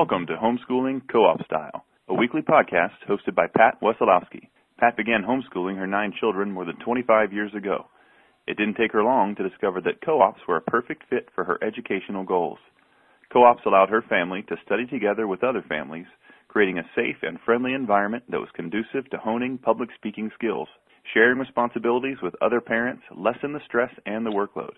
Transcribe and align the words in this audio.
Welcome 0.00 0.28
to 0.28 0.36
Homeschooling 0.36 1.02
Co-op 1.12 1.44
Style, 1.44 1.84
a 2.08 2.14
weekly 2.14 2.40
podcast 2.40 2.96
hosted 3.06 3.34
by 3.34 3.48
Pat 3.54 3.82
Wesolowski. 3.82 4.48
Pat 4.78 4.96
began 4.96 5.22
homeschooling 5.22 5.76
her 5.76 5.86
nine 5.86 6.14
children 6.18 6.50
more 6.52 6.64
than 6.64 6.78
25 6.78 7.34
years 7.34 7.52
ago. 7.54 7.84
It 8.46 8.56
didn't 8.56 8.76
take 8.76 8.92
her 8.92 9.04
long 9.04 9.36
to 9.36 9.46
discover 9.46 9.78
that 9.82 10.00
co-ops 10.02 10.40
were 10.48 10.56
a 10.56 10.62
perfect 10.62 11.02
fit 11.10 11.28
for 11.34 11.44
her 11.44 11.62
educational 11.62 12.24
goals. 12.24 12.56
Co-ops 13.30 13.60
allowed 13.66 13.90
her 13.90 14.00
family 14.00 14.42
to 14.48 14.56
study 14.64 14.86
together 14.86 15.26
with 15.26 15.44
other 15.44 15.62
families, 15.68 16.06
creating 16.48 16.78
a 16.78 16.90
safe 16.96 17.16
and 17.20 17.36
friendly 17.44 17.74
environment 17.74 18.24
that 18.30 18.40
was 18.40 18.48
conducive 18.54 19.04
to 19.10 19.18
honing 19.18 19.58
public 19.58 19.90
speaking 19.96 20.30
skills. 20.34 20.68
Sharing 21.12 21.38
responsibilities 21.38 22.22
with 22.22 22.40
other 22.40 22.62
parents 22.62 23.02
lessened 23.14 23.54
the 23.54 23.60
stress 23.66 23.92
and 24.06 24.24
the 24.24 24.30
workload. 24.30 24.76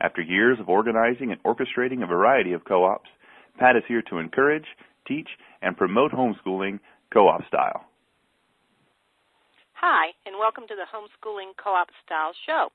After 0.00 0.22
years 0.22 0.60
of 0.60 0.68
organizing 0.68 1.32
and 1.32 1.42
orchestrating 1.42 2.04
a 2.04 2.06
variety 2.06 2.52
of 2.52 2.64
co-ops, 2.64 3.10
Pat 3.58 3.76
is 3.76 3.82
here 3.88 4.02
to 4.10 4.18
encourage, 4.18 4.66
teach, 5.06 5.28
and 5.62 5.76
promote 5.76 6.12
homeschooling 6.12 6.80
co-op 7.12 7.46
style. 7.48 7.84
Hi, 9.80 10.12
and 10.28 10.36
welcome 10.36 10.68
to 10.68 10.76
the 10.76 10.84
Homeschooling 10.92 11.56
Co-op 11.56 11.88
Style 12.04 12.36
Show. 12.44 12.68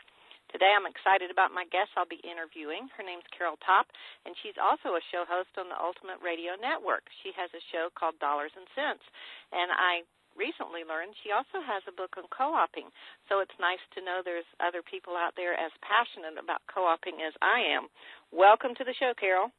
Today 0.50 0.74
I'm 0.74 0.90
excited 0.90 1.30
about 1.30 1.54
my 1.54 1.66
guest 1.70 1.94
I'll 1.94 2.10
be 2.10 2.22
interviewing. 2.26 2.90
Her 2.98 3.06
name's 3.06 3.30
Carol 3.30 3.62
Topp, 3.62 3.86
and 4.26 4.34
she's 4.42 4.58
also 4.58 4.98
a 4.98 5.08
show 5.14 5.22
host 5.22 5.54
on 5.58 5.70
the 5.70 5.78
Ultimate 5.78 6.18
Radio 6.26 6.58
Network. 6.58 7.06
She 7.22 7.30
has 7.38 7.54
a 7.54 7.62
show 7.70 7.94
called 7.94 8.18
Dollars 8.18 8.54
and 8.58 8.66
Cents, 8.74 9.06
and 9.54 9.70
I 9.70 10.02
recently 10.34 10.82
learned 10.82 11.14
she 11.22 11.30
also 11.30 11.62
has 11.62 11.86
a 11.86 11.94
book 11.94 12.18
on 12.18 12.26
co-oping. 12.30 12.90
So 13.30 13.38
it's 13.38 13.56
nice 13.62 13.82
to 13.96 14.04
know 14.04 14.22
there's 14.22 14.48
other 14.58 14.82
people 14.82 15.14
out 15.14 15.38
there 15.38 15.54
as 15.54 15.72
passionate 15.86 16.42
about 16.42 16.66
co-oping 16.66 17.22
as 17.22 17.38
I 17.42 17.64
am. 17.70 17.88
Welcome 18.34 18.74
to 18.82 18.86
the 18.86 18.98
show, 18.98 19.14
Carol. 19.14 19.54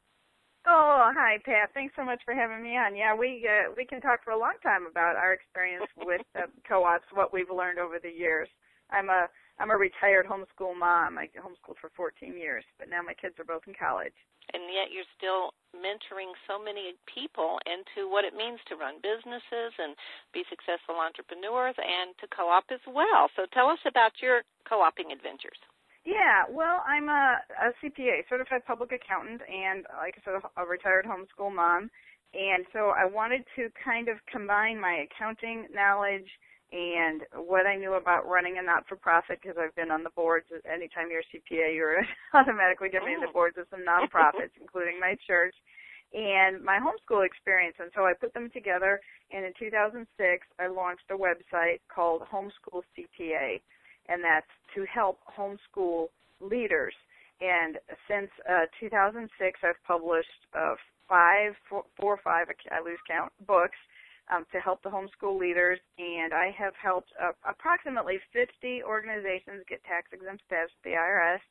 Oh, 0.65 1.11
hi 1.15 1.37
Pat. 1.45 1.69
Thanks 1.73 1.93
so 1.95 2.03
much 2.03 2.21
for 2.25 2.33
having 2.33 2.63
me 2.63 2.75
on. 2.77 2.95
Yeah, 2.95 3.13
we 3.15 3.47
uh, 3.47 3.71
we 3.75 3.85
can 3.85 4.01
talk 4.01 4.23
for 4.23 4.31
a 4.31 4.39
long 4.39 4.55
time 4.63 4.85
about 4.89 5.15
our 5.15 5.33
experience 5.33 5.85
with 5.95 6.21
uh, 6.35 6.47
co-ops, 6.67 7.05
what 7.13 7.31
we've 7.31 7.49
learned 7.51 7.79
over 7.79 7.99
the 7.99 8.09
years. 8.09 8.49
I'm 8.91 9.09
a 9.09 9.27
I'm 9.59 9.71
a 9.71 9.77
retired 9.77 10.25
homeschool 10.25 10.77
mom. 10.77 11.17
I 11.17 11.29
homeschooled 11.37 11.79
for 11.79 11.91
14 11.95 12.35
years, 12.37 12.63
but 12.79 12.89
now 12.89 13.01
my 13.01 13.13
kids 13.13 13.35
are 13.39 13.47
both 13.47 13.63
in 13.67 13.73
college. 13.77 14.15
And 14.53 14.63
yet 14.71 14.91
you're 14.95 15.07
still 15.15 15.51
mentoring 15.75 16.31
so 16.47 16.55
many 16.57 16.95
people 17.07 17.59
into 17.67 18.07
what 18.09 18.23
it 18.23 18.33
means 18.33 18.59
to 18.71 18.79
run 18.79 19.03
businesses 19.03 19.75
and 19.77 19.95
be 20.33 20.43
successful 20.47 20.95
entrepreneurs 20.99 21.75
and 21.77 22.15
to 22.19 22.27
co-op 22.31 22.63
as 22.71 22.83
well. 22.87 23.27
So 23.35 23.45
tell 23.51 23.67
us 23.67 23.79
about 23.85 24.19
your 24.23 24.43
co-oping 24.67 25.11
adventures. 25.11 25.59
Yeah, 26.07 26.47
well, 26.47 26.87
I'm 26.87 27.09
a, 27.09 27.35
a 27.59 27.75
CPA, 27.83 28.23
certified 28.29 28.63
public 28.63 28.95
accountant, 28.95 29.41
and 29.43 29.83
like 29.99 30.15
I 30.15 30.23
said, 30.23 30.39
a 30.55 30.63
retired 30.63 31.03
homeschool 31.03 31.53
mom. 31.53 31.91
And 32.31 32.63
so 32.71 32.95
I 32.95 33.03
wanted 33.03 33.43
to 33.57 33.67
kind 33.83 34.07
of 34.07 34.15
combine 34.31 34.79
my 34.79 35.03
accounting 35.03 35.67
knowledge 35.75 36.31
and 36.71 37.27
what 37.35 37.67
I 37.67 37.75
knew 37.75 37.95
about 37.99 38.23
running 38.25 38.55
a 38.57 38.63
not-for-profit 38.63 39.39
because 39.41 39.57
I've 39.59 39.75
been 39.75 39.91
on 39.91 40.03
the 40.03 40.15
boards. 40.15 40.47
Anytime 40.63 41.11
you're 41.11 41.27
a 41.27 41.31
CPA, 41.35 41.75
you're 41.75 41.99
automatically 42.33 42.87
getting 42.87 43.19
oh. 43.19 43.27
the 43.27 43.33
boards 43.33 43.57
of 43.59 43.67
some 43.69 43.83
nonprofits, 43.83 44.55
including 44.61 45.01
my 45.01 45.17
church, 45.27 45.55
and 46.13 46.63
my 46.63 46.79
homeschool 46.79 47.25
experience. 47.25 47.75
And 47.79 47.91
so 47.93 48.07
I 48.07 48.13
put 48.13 48.33
them 48.33 48.49
together. 48.53 49.01
And 49.31 49.43
in 49.43 49.51
2006, 49.59 50.07
I 50.57 50.67
launched 50.67 51.11
a 51.11 51.19
website 51.19 51.83
called 51.93 52.23
Homeschool 52.31 52.83
CPA, 52.95 53.59
and 54.09 54.23
that's 54.23 54.47
to 54.75 54.85
help 54.85 55.19
homeschool 55.37 56.07
leaders. 56.41 56.93
And 57.41 57.77
since 58.07 58.29
uh, 58.49 58.65
2006, 58.79 59.59
I've 59.63 59.75
published 59.85 60.27
uh, 60.57 60.75
five, 61.07 61.53
four, 61.69 61.83
four 61.99 62.13
or 62.15 62.21
five, 62.23 62.47
I 62.71 62.83
lose 62.83 62.99
count, 63.07 63.31
books 63.45 63.77
um, 64.33 64.45
to 64.51 64.59
help 64.59 64.81
the 64.83 64.89
homeschool 64.89 65.39
leaders, 65.39 65.79
and 65.97 66.33
I 66.33 66.51
have 66.57 66.73
helped 66.81 67.09
uh, 67.21 67.31
approximately 67.47 68.19
50 68.33 68.83
organizations 68.83 69.63
get 69.69 69.83
tax 69.83 70.09
exempt 70.11 70.43
status 70.45 70.71
with 70.75 70.91
the 70.91 70.97
IRS, 70.97 71.43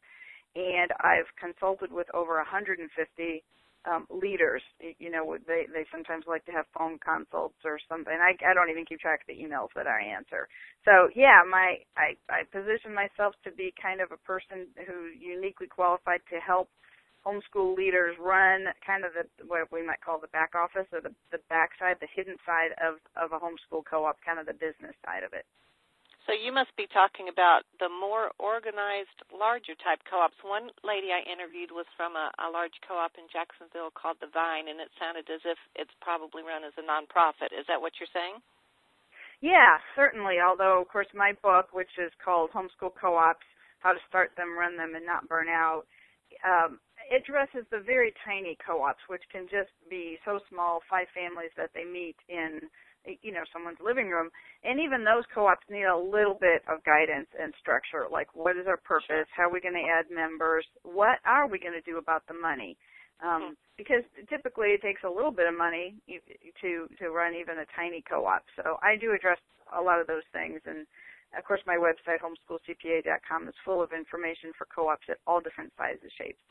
and 0.57 0.93
I've 1.01 1.29
consulted 1.41 1.93
with 1.93 2.07
over 2.13 2.37
150 2.37 2.85
um, 3.87 4.07
leaders. 4.11 4.63
You 4.99 5.11
know, 5.11 5.37
they 5.47 5.67
they 5.73 5.87
sometimes 5.93 6.25
like 6.27 6.45
to 6.47 6.53
have 6.53 6.67
phone 6.77 6.99
consults 6.99 7.59
or 7.65 7.79
something. 7.89 8.15
I 8.15 8.35
I 8.45 8.55
don't 8.55 8.71
even 8.71 8.85
keep 8.87 9.01
track 9.01 9.23
of 9.23 9.29
the 9.29 9.41
emails 9.43 9.71
that 9.77 9.87
I 9.87 10.03
answer. 10.03 10.49
So 10.85 11.09
yeah, 11.15 11.43
my 11.49 11.79
I 11.97 12.17
I 12.29 12.45
position 12.53 12.95
myself 12.95 13.35
to 13.45 13.53
be 13.53 13.73
kind 13.81 14.01
of 14.01 14.13
a 14.13 14.21
person 14.27 14.69
who 14.87 15.11
uniquely 15.19 15.67
qualified 15.69 16.21
to 16.31 16.39
help 16.41 16.69
homeschool 17.27 17.77
leaders 17.77 18.17
run 18.21 18.67
kind 18.87 19.05
of 19.05 19.13
the 19.15 19.27
what 19.47 19.71
we 19.73 19.85
might 19.87 20.01
call 20.01 20.21
the 20.21 20.29
back 20.31 20.55
office 20.55 20.87
or 20.93 21.01
the 21.01 21.15
the 21.33 21.41
backside, 21.49 21.97
the 22.01 22.09
hidden 22.15 22.37
side 22.47 22.73
of 22.83 22.99
of 23.17 23.33
a 23.33 23.41
homeschool 23.43 23.83
co-op, 23.89 24.17
kind 24.25 24.39
of 24.39 24.47
the 24.47 24.55
business 24.55 24.95
side 25.05 25.23
of 25.25 25.33
it. 25.33 25.47
So 26.27 26.35
you 26.35 26.51
must 26.51 26.75
be 26.75 26.91
talking 26.91 27.31
about 27.31 27.63
the 27.79 27.87
more 27.87 28.35
organized, 28.43 29.15
larger 29.31 29.79
type 29.79 30.03
co-ops. 30.11 30.35
One 30.43 30.75
lady 30.83 31.15
I 31.15 31.23
interviewed 31.23 31.71
was 31.71 31.87
from 31.95 32.19
a, 32.19 32.35
a 32.43 32.51
large 32.51 32.75
co-op 32.83 33.15
in 33.15 33.31
Jacksonville 33.31 33.95
called 33.95 34.19
The 34.19 34.27
Vine, 34.35 34.67
and 34.67 34.83
it 34.83 34.91
sounded 34.99 35.31
as 35.31 35.39
if 35.47 35.55
it's 35.79 35.95
probably 36.03 36.43
run 36.43 36.67
as 36.67 36.75
a 36.75 36.83
nonprofit. 36.83 37.55
Is 37.55 37.63
that 37.71 37.79
what 37.79 37.95
you're 38.03 38.11
saying? 38.11 38.43
Yeah, 39.39 39.79
certainly. 39.95 40.43
Although, 40.43 40.83
of 40.83 40.91
course, 40.91 41.07
my 41.15 41.39
book, 41.47 41.71
which 41.71 41.95
is 41.95 42.11
called 42.19 42.51
Homeschool 42.51 42.99
Co-ops: 42.99 43.47
How 43.79 43.95
to 43.95 44.03
Start 44.11 44.35
Them, 44.35 44.59
Run 44.59 44.75
Them, 44.75 44.99
and 44.99 45.07
Not 45.07 45.31
Burn 45.31 45.47
Out, 45.47 45.87
um, 46.43 46.83
addresses 47.15 47.63
the 47.71 47.87
very 47.87 48.11
tiny 48.27 48.59
co-ops, 48.59 49.07
which 49.07 49.23
can 49.31 49.47
just 49.47 49.71
be 49.87 50.19
so 50.27 50.41
small, 50.51 50.83
five 50.91 51.07
families 51.15 51.55
that 51.55 51.71
they 51.71 51.85
meet 51.85 52.17
in, 52.27 52.67
you 53.23 53.33
know, 53.33 53.45
someone's 53.53 53.79
living 53.83 54.11
room. 54.11 54.31
And 54.65 54.81
even 54.81 55.05
those 55.05 55.25
co-ops 55.33 55.67
need 55.71 55.85
a 55.85 55.97
little 55.97 56.35
bit 56.35 56.63
of 56.69 56.85
guidance 56.85 57.29
and 57.39 57.55
structure, 57.61 58.07
like 58.11 58.29
what 58.35 58.57
is 58.57 58.67
our 58.67 58.77
purpose? 58.77 59.29
How 59.35 59.49
are 59.49 59.53
we 59.53 59.61
going 59.61 59.79
to 59.79 59.87
add 59.87 60.11
members? 60.11 60.67
What 60.83 61.19
are 61.25 61.47
we 61.47 61.59
going 61.59 61.77
to 61.77 61.85
do 61.85 61.99
about 61.99 62.27
the 62.27 62.35
money? 62.35 62.77
Um, 63.25 63.41
hmm. 63.41 63.53
because 63.81 64.05
typically 64.29 64.77
it 64.77 64.83
takes 64.85 65.01
a 65.01 65.09
little 65.09 65.33
bit 65.33 65.49
of 65.49 65.57
money 65.57 65.97
to 66.61 66.85
to 67.01 67.09
run 67.09 67.33
even 67.33 67.65
a 67.65 67.69
tiny 67.73 68.05
co-op. 68.05 68.45
So 68.61 68.77
I 68.85 69.01
do 69.01 69.17
address 69.17 69.41
a 69.73 69.81
lot 69.81 70.05
of 70.05 70.07
those 70.07 70.27
things, 70.37 70.61
and 70.69 70.85
of 71.33 71.41
course 71.49 71.65
my 71.65 71.81
website 71.81 72.21
homeschoolcpa.com 72.21 73.49
is 73.49 73.57
full 73.65 73.81
of 73.81 73.97
information 73.97 74.53
for 74.53 74.69
co-ops 74.69 75.09
at 75.09 75.17
all 75.27 75.41
different 75.41 75.73
sizes, 75.81 76.13
shapes. 76.13 76.45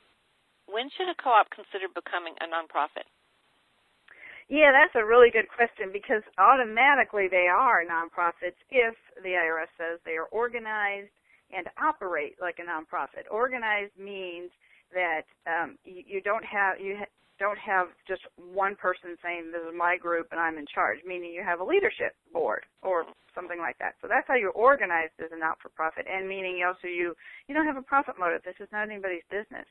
When 0.65 0.89
should 0.97 1.05
a 1.05 1.13
co-op 1.21 1.53
consider 1.53 1.85
becoming 1.93 2.33
a 2.41 2.49
nonprofit? 2.49 3.05
Yeah, 4.49 4.71
that's 4.71 4.93
a 4.95 5.05
really 5.05 5.31
good 5.31 5.49
question 5.49 5.89
because 5.91 6.21
automatically 6.37 7.27
they 7.29 7.47
are 7.49 7.81
nonprofits 7.81 8.59
if 8.69 8.93
the 9.23 9.33
IRS 9.33 9.71
says 9.77 9.99
they 10.05 10.17
are 10.21 10.29
organized 10.29 11.09
and 11.55 11.65
operate 11.81 12.35
like 12.41 12.59
a 12.61 12.65
nonprofit. 12.67 13.25
Organized 13.31 13.97
means 13.97 14.51
that 14.93 15.25
um, 15.49 15.77
you, 15.83 16.03
you 16.05 16.21
don't 16.21 16.45
have 16.45 16.79
you 16.79 16.97
ha- 16.99 17.13
don't 17.39 17.57
have 17.57 17.87
just 18.07 18.21
one 18.37 18.75
person 18.77 19.17
saying 19.23 19.51
this 19.51 19.65
is 19.65 19.75
my 19.75 19.97
group 19.97 20.27
and 20.31 20.39
I'm 20.39 20.57
in 20.57 20.65
charge, 20.69 20.99
meaning 21.05 21.33
you 21.33 21.43
have 21.43 21.59
a 21.59 21.65
leadership 21.65 22.13
board 22.31 22.63
or 22.83 23.03
something 23.33 23.59
like 23.59 23.77
that. 23.79 23.95
So 24.01 24.07
that's 24.07 24.27
how 24.27 24.35
you're 24.35 24.55
organized 24.55 25.17
as 25.19 25.33
a 25.33 25.39
not-for-profit, 25.39 26.05
and 26.07 26.29
meaning 26.29 26.61
also 26.63 26.87
you 26.87 27.15
you 27.47 27.55
don't 27.55 27.65
have 27.65 27.77
a 27.81 27.81
profit 27.81 28.15
motive. 28.19 28.41
This 28.45 28.61
is 28.61 28.69
not 28.71 28.87
anybody's 28.89 29.25
business 29.31 29.65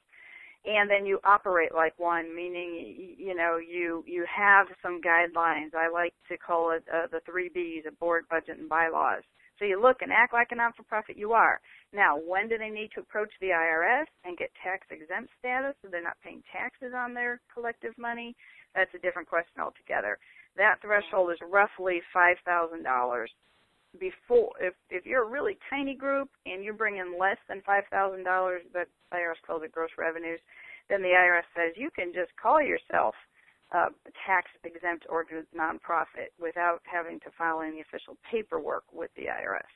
and 0.64 0.88
then 0.90 1.04
you 1.04 1.20
operate 1.24 1.74
like 1.74 1.92
one 1.98 2.34
meaning 2.34 3.14
you 3.18 3.34
know 3.34 3.58
you 3.58 4.02
you 4.06 4.24
have 4.24 4.66
some 4.82 5.00
guidelines. 5.00 5.74
I 5.74 5.90
like 5.92 6.14
to 6.28 6.38
call 6.38 6.70
it 6.70 6.84
uh, 6.92 7.06
the 7.10 7.20
three 7.26 7.50
b's 7.52 7.84
a 7.86 7.92
board 7.92 8.24
budget 8.30 8.58
and 8.58 8.68
bylaws. 8.68 9.22
So 9.58 9.64
you 9.64 9.80
look 9.80 10.02
and 10.02 10.10
act 10.10 10.32
like 10.32 10.48
a 10.50 10.56
non-for-profit 10.56 11.16
you 11.16 11.32
are. 11.32 11.60
Now 11.92 12.16
when 12.18 12.48
do 12.48 12.58
they 12.58 12.70
need 12.70 12.90
to 12.94 13.00
approach 13.00 13.30
the 13.40 13.54
irs 13.54 14.06
and 14.24 14.36
get 14.36 14.50
tax 14.62 14.86
exempt 14.90 15.30
status 15.38 15.74
so 15.82 15.88
they're 15.90 16.02
not 16.02 16.16
paying 16.24 16.42
taxes 16.50 16.92
on 16.96 17.14
their 17.14 17.40
collective 17.52 17.96
money? 17.98 18.34
That's 18.74 18.94
a 18.94 18.98
different 18.98 19.28
question 19.28 19.60
altogether. 19.60 20.18
That 20.56 20.80
threshold 20.80 21.30
is 21.32 21.38
roughly 21.50 22.00
five 22.12 22.36
thousand 22.44 22.84
dollars 22.84 23.30
before 23.98 24.52
if 24.60 24.74
if 24.90 25.06
you're 25.06 25.24
a 25.24 25.30
really 25.30 25.58
tiny 25.70 25.94
group 25.94 26.28
and 26.46 26.64
you're 26.64 26.74
bringing 26.74 27.16
less 27.18 27.38
than 27.48 27.62
five 27.66 27.84
thousand 27.90 28.24
dollars 28.24 28.62
but 28.72 28.88
IRS 29.12 29.40
calls 29.46 29.62
it 29.62 29.72
gross 29.72 29.90
revenues, 29.98 30.40
then 30.88 31.02
the 31.02 31.14
IRS 31.14 31.46
says 31.54 31.74
you 31.76 31.90
can 31.94 32.12
just 32.12 32.30
call 32.40 32.60
yourself 32.60 33.14
a 33.72 33.90
tax 34.26 34.46
exempt 34.62 35.06
or 35.10 35.26
nonprofit 35.50 36.30
without 36.38 36.78
having 36.86 37.18
to 37.20 37.30
file 37.36 37.60
any 37.62 37.80
official 37.80 38.16
paperwork 38.30 38.84
with 38.92 39.10
the 39.16 39.26
IRS. 39.26 39.72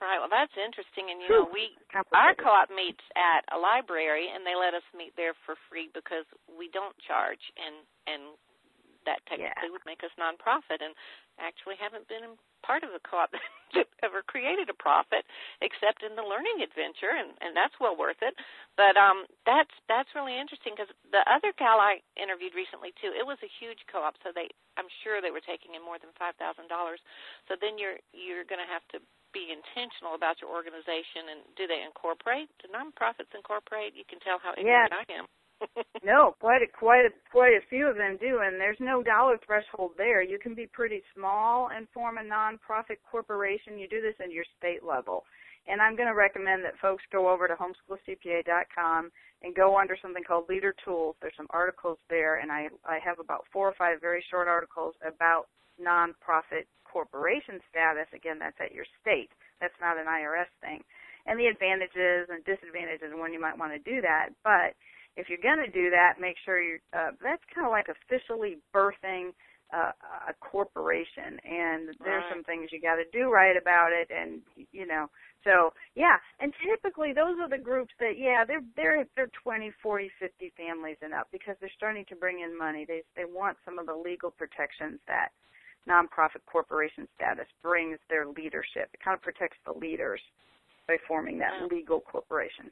Right. 0.00 0.16
Well, 0.16 0.32
that's 0.32 0.56
interesting. 0.56 1.12
And 1.12 1.20
you 1.20 1.28
know, 1.28 1.48
we 1.52 1.76
our 2.16 2.32
co-op 2.32 2.72
meets 2.72 3.04
at 3.16 3.44
a 3.52 3.60
library, 3.60 4.32
and 4.32 4.48
they 4.48 4.56
let 4.56 4.72
us 4.72 4.84
meet 4.96 5.12
there 5.12 5.36
for 5.44 5.60
free 5.68 5.92
because 5.92 6.24
we 6.48 6.72
don't 6.72 6.96
charge. 7.04 7.40
And 7.60 7.84
and 8.08 8.22
that 9.06 9.24
technically 9.26 9.68
yeah. 9.68 9.74
would 9.74 9.86
make 9.86 10.02
us 10.04 10.12
nonprofit, 10.20 10.84
and 10.84 10.92
actually 11.40 11.80
haven't 11.80 12.06
been 12.06 12.36
part 12.60 12.84
of 12.84 12.92
a 12.92 13.00
co-op 13.00 13.32
that 13.74 13.88
ever 14.04 14.20
created 14.20 14.68
a 14.68 14.76
profit, 14.76 15.24
except 15.64 16.04
in 16.04 16.14
the 16.14 16.24
learning 16.24 16.60
adventure, 16.60 17.16
and 17.16 17.32
and 17.40 17.56
that's 17.56 17.76
well 17.80 17.96
worth 17.96 18.20
it. 18.20 18.36
But 18.76 18.96
um, 19.00 19.24
that's 19.48 19.72
that's 19.88 20.12
really 20.12 20.36
interesting 20.36 20.76
because 20.76 20.92
the 21.10 21.24
other 21.26 21.52
gal 21.56 21.80
I 21.80 22.04
interviewed 22.16 22.52
recently 22.54 22.92
too, 23.00 23.12
it 23.12 23.24
was 23.24 23.40
a 23.40 23.50
huge 23.60 23.82
co-op, 23.88 24.20
so 24.20 24.30
they 24.30 24.52
I'm 24.76 24.88
sure 25.02 25.20
they 25.20 25.34
were 25.34 25.44
taking 25.44 25.74
in 25.74 25.82
more 25.82 26.00
than 26.00 26.12
five 26.20 26.36
thousand 26.36 26.68
dollars. 26.68 27.00
So 27.48 27.56
then 27.56 27.80
you're 27.80 27.98
you're 28.12 28.46
going 28.46 28.62
to 28.62 28.70
have 28.70 28.84
to 28.96 29.00
be 29.30 29.54
intentional 29.54 30.18
about 30.18 30.42
your 30.42 30.50
organization 30.50 31.30
and 31.30 31.40
do 31.54 31.70
they 31.70 31.86
incorporate? 31.86 32.50
Do 32.58 32.66
nonprofits 32.70 33.30
incorporate? 33.30 33.94
You 33.94 34.02
can 34.02 34.18
tell 34.18 34.42
how 34.42 34.58
ignorant 34.58 34.90
yeah. 34.90 35.02
I 35.02 35.06
am. 35.22 35.26
No, 36.04 36.34
quite 36.40 36.62
a 36.62 36.66
quite 36.66 37.04
a 37.04 37.10
quite 37.30 37.52
a 37.52 37.66
few 37.68 37.86
of 37.86 37.96
them 37.96 38.16
do, 38.20 38.40
and 38.42 38.60
there's 38.60 38.80
no 38.80 39.02
dollar 39.02 39.38
threshold 39.44 39.92
there. 39.96 40.22
You 40.22 40.38
can 40.38 40.54
be 40.54 40.66
pretty 40.66 41.02
small 41.14 41.68
and 41.74 41.86
form 41.92 42.18
a 42.18 42.22
nonprofit 42.22 42.98
corporation. 43.10 43.78
You 43.78 43.88
do 43.88 44.00
this 44.00 44.14
in 44.24 44.32
your 44.32 44.44
state 44.58 44.82
level, 44.82 45.24
and 45.68 45.80
I'm 45.80 45.96
going 45.96 46.08
to 46.08 46.14
recommend 46.14 46.64
that 46.64 46.78
folks 46.80 47.02
go 47.12 47.30
over 47.30 47.48
to 47.48 47.54
homeschoolcpa.com 47.54 49.10
and 49.42 49.54
go 49.54 49.78
under 49.78 49.96
something 50.00 50.24
called 50.24 50.48
Leader 50.48 50.74
Tools. 50.84 51.16
There's 51.20 51.36
some 51.36 51.50
articles 51.50 51.98
there, 52.08 52.40
and 52.40 52.50
I 52.50 52.68
I 52.84 52.98
have 53.04 53.18
about 53.18 53.44
four 53.52 53.68
or 53.68 53.74
five 53.78 54.00
very 54.00 54.24
short 54.30 54.48
articles 54.48 54.94
about 55.06 55.46
nonprofit 55.80 56.68
corporation 56.84 57.60
status. 57.70 58.06
Again, 58.14 58.38
that's 58.38 58.58
at 58.60 58.74
your 58.74 58.84
state. 59.00 59.30
That's 59.60 59.76
not 59.80 59.98
an 59.98 60.06
IRS 60.06 60.50
thing, 60.60 60.80
and 61.26 61.38
the 61.38 61.46
advantages 61.46 62.28
and 62.28 62.44
disadvantages 62.44 63.12
when 63.14 63.32
you 63.32 63.40
might 63.40 63.58
want 63.58 63.72
to 63.72 63.90
do 63.90 64.00
that, 64.00 64.30
but 64.42 64.72
if 65.20 65.28
you're 65.28 65.42
going 65.42 65.64
to 65.64 65.70
do 65.70 65.90
that, 65.90 66.20
make 66.20 66.36
sure 66.44 66.60
you're. 66.60 66.80
Uh, 66.92 67.12
that's 67.22 67.42
kind 67.54 67.66
of 67.66 67.72
like 67.72 67.86
officially 67.92 68.58
birthing 68.74 69.36
uh, 69.72 69.92
a 70.28 70.34
corporation, 70.40 71.38
and 71.44 71.94
there's 72.02 72.24
right. 72.26 72.32
some 72.32 72.42
things 72.44 72.70
you 72.72 72.80
got 72.80 72.96
to 72.96 73.06
do 73.12 73.30
right 73.30 73.56
about 73.56 73.92
it, 73.92 74.10
and 74.10 74.40
you 74.72 74.86
know. 74.86 75.06
So 75.44 75.72
yeah, 75.94 76.16
and 76.40 76.52
typically 76.64 77.12
those 77.12 77.38
are 77.40 77.48
the 77.48 77.62
groups 77.62 77.92
that 78.00 78.18
yeah 78.18 78.44
they're 78.44 78.64
they're 78.76 79.06
they're 79.16 79.30
20, 79.42 79.70
40, 79.82 80.10
50 80.18 80.52
families 80.56 80.96
and 81.02 81.14
up 81.14 81.28
because 81.32 81.56
they're 81.60 81.76
starting 81.76 82.04
to 82.08 82.16
bring 82.16 82.40
in 82.40 82.56
money. 82.56 82.84
They 82.86 83.02
they 83.16 83.24
want 83.24 83.56
some 83.64 83.78
of 83.78 83.86
the 83.86 83.94
legal 83.94 84.30
protections 84.30 84.98
that 85.06 85.30
nonprofit 85.88 86.44
corporation 86.50 87.08
status 87.16 87.46
brings 87.62 87.98
their 88.08 88.26
leadership. 88.26 88.90
It 88.92 89.00
kind 89.02 89.14
of 89.14 89.22
protects 89.22 89.56
the 89.64 89.72
leaders 89.72 90.20
by 90.86 90.96
forming 91.06 91.38
that 91.38 91.70
legal 91.70 92.00
corporation. 92.00 92.70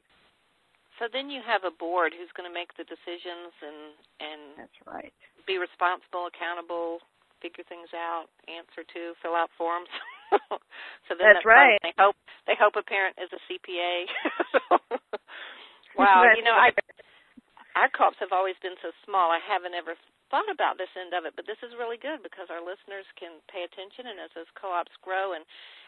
So 0.99 1.07
then 1.07 1.31
you 1.31 1.39
have 1.39 1.63
a 1.63 1.71
board 1.71 2.11
who's 2.11 2.29
going 2.35 2.45
to 2.45 2.53
make 2.53 2.75
the 2.75 2.83
decisions 2.83 3.55
and 3.63 3.79
and 4.19 4.41
that's 4.59 4.79
right. 4.83 5.15
Be 5.47 5.55
responsible, 5.55 6.27
accountable, 6.27 6.99
figure 7.39 7.63
things 7.63 7.89
out, 7.95 8.27
answer 8.51 8.83
to, 8.83 9.15
fill 9.23 9.33
out 9.33 9.49
forms. 9.55 9.87
so 11.07 11.15
then 11.15 11.31
that's, 11.33 11.41
that's 11.41 11.47
right. 11.47 11.79
They 11.81 11.95
hope 11.95 12.19
they 12.45 12.59
hope 12.59 12.75
a 12.75 12.83
parent 12.83 13.15
is 13.15 13.31
a 13.31 13.39
CPA. 13.47 13.95
wow, 15.97 16.27
you 16.37 16.43
know. 16.43 16.53
I 16.53 16.75
our 17.79 17.87
co-ops 17.87 18.19
have 18.19 18.35
always 18.35 18.59
been 18.59 18.75
so 18.83 18.91
small. 19.07 19.31
I 19.31 19.39
haven't 19.39 19.71
ever 19.71 19.95
thought 20.29 20.49
about 20.49 20.77
this 20.77 20.93
end 20.95 21.13
of 21.13 21.25
it, 21.25 21.33
but 21.35 21.45
this 21.49 21.59
is 21.65 21.77
really 21.77 21.97
good 21.97 22.21
because 22.21 22.47
our 22.49 22.61
listeners 22.61 23.05
can 23.17 23.41
pay 23.49 23.65
attention, 23.65 24.09
and 24.09 24.17
as 24.21 24.31
those 24.33 24.49
co-ops 24.57 24.93
grow 25.01 25.33
and 25.33 25.45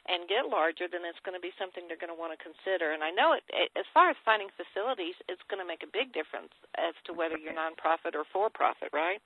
and 0.09 0.25
get 0.25 0.49
larger, 0.49 0.89
then 0.89 1.05
it's 1.05 1.21
going 1.21 1.37
to 1.37 1.43
be 1.43 1.53
something 1.61 1.85
they're 1.85 2.01
going 2.01 2.09
to 2.09 2.17
want 2.17 2.33
to 2.33 2.41
consider. 2.41 2.89
And 2.89 3.05
I 3.05 3.13
know 3.13 3.37
it, 3.37 3.45
it 3.53 3.69
as 3.77 3.85
far 3.93 4.09
as 4.09 4.17
finding 4.25 4.49
facilities, 4.57 5.13
it's 5.29 5.45
going 5.45 5.61
to 5.61 5.67
make 5.67 5.85
a 5.85 5.93
big 5.93 6.09
difference 6.09 6.49
as 6.73 6.97
to 7.05 7.13
whether 7.13 7.37
you're 7.37 7.53
nonprofit 7.53 8.17
or 8.17 8.25
for-profit, 8.33 8.89
right? 8.97 9.21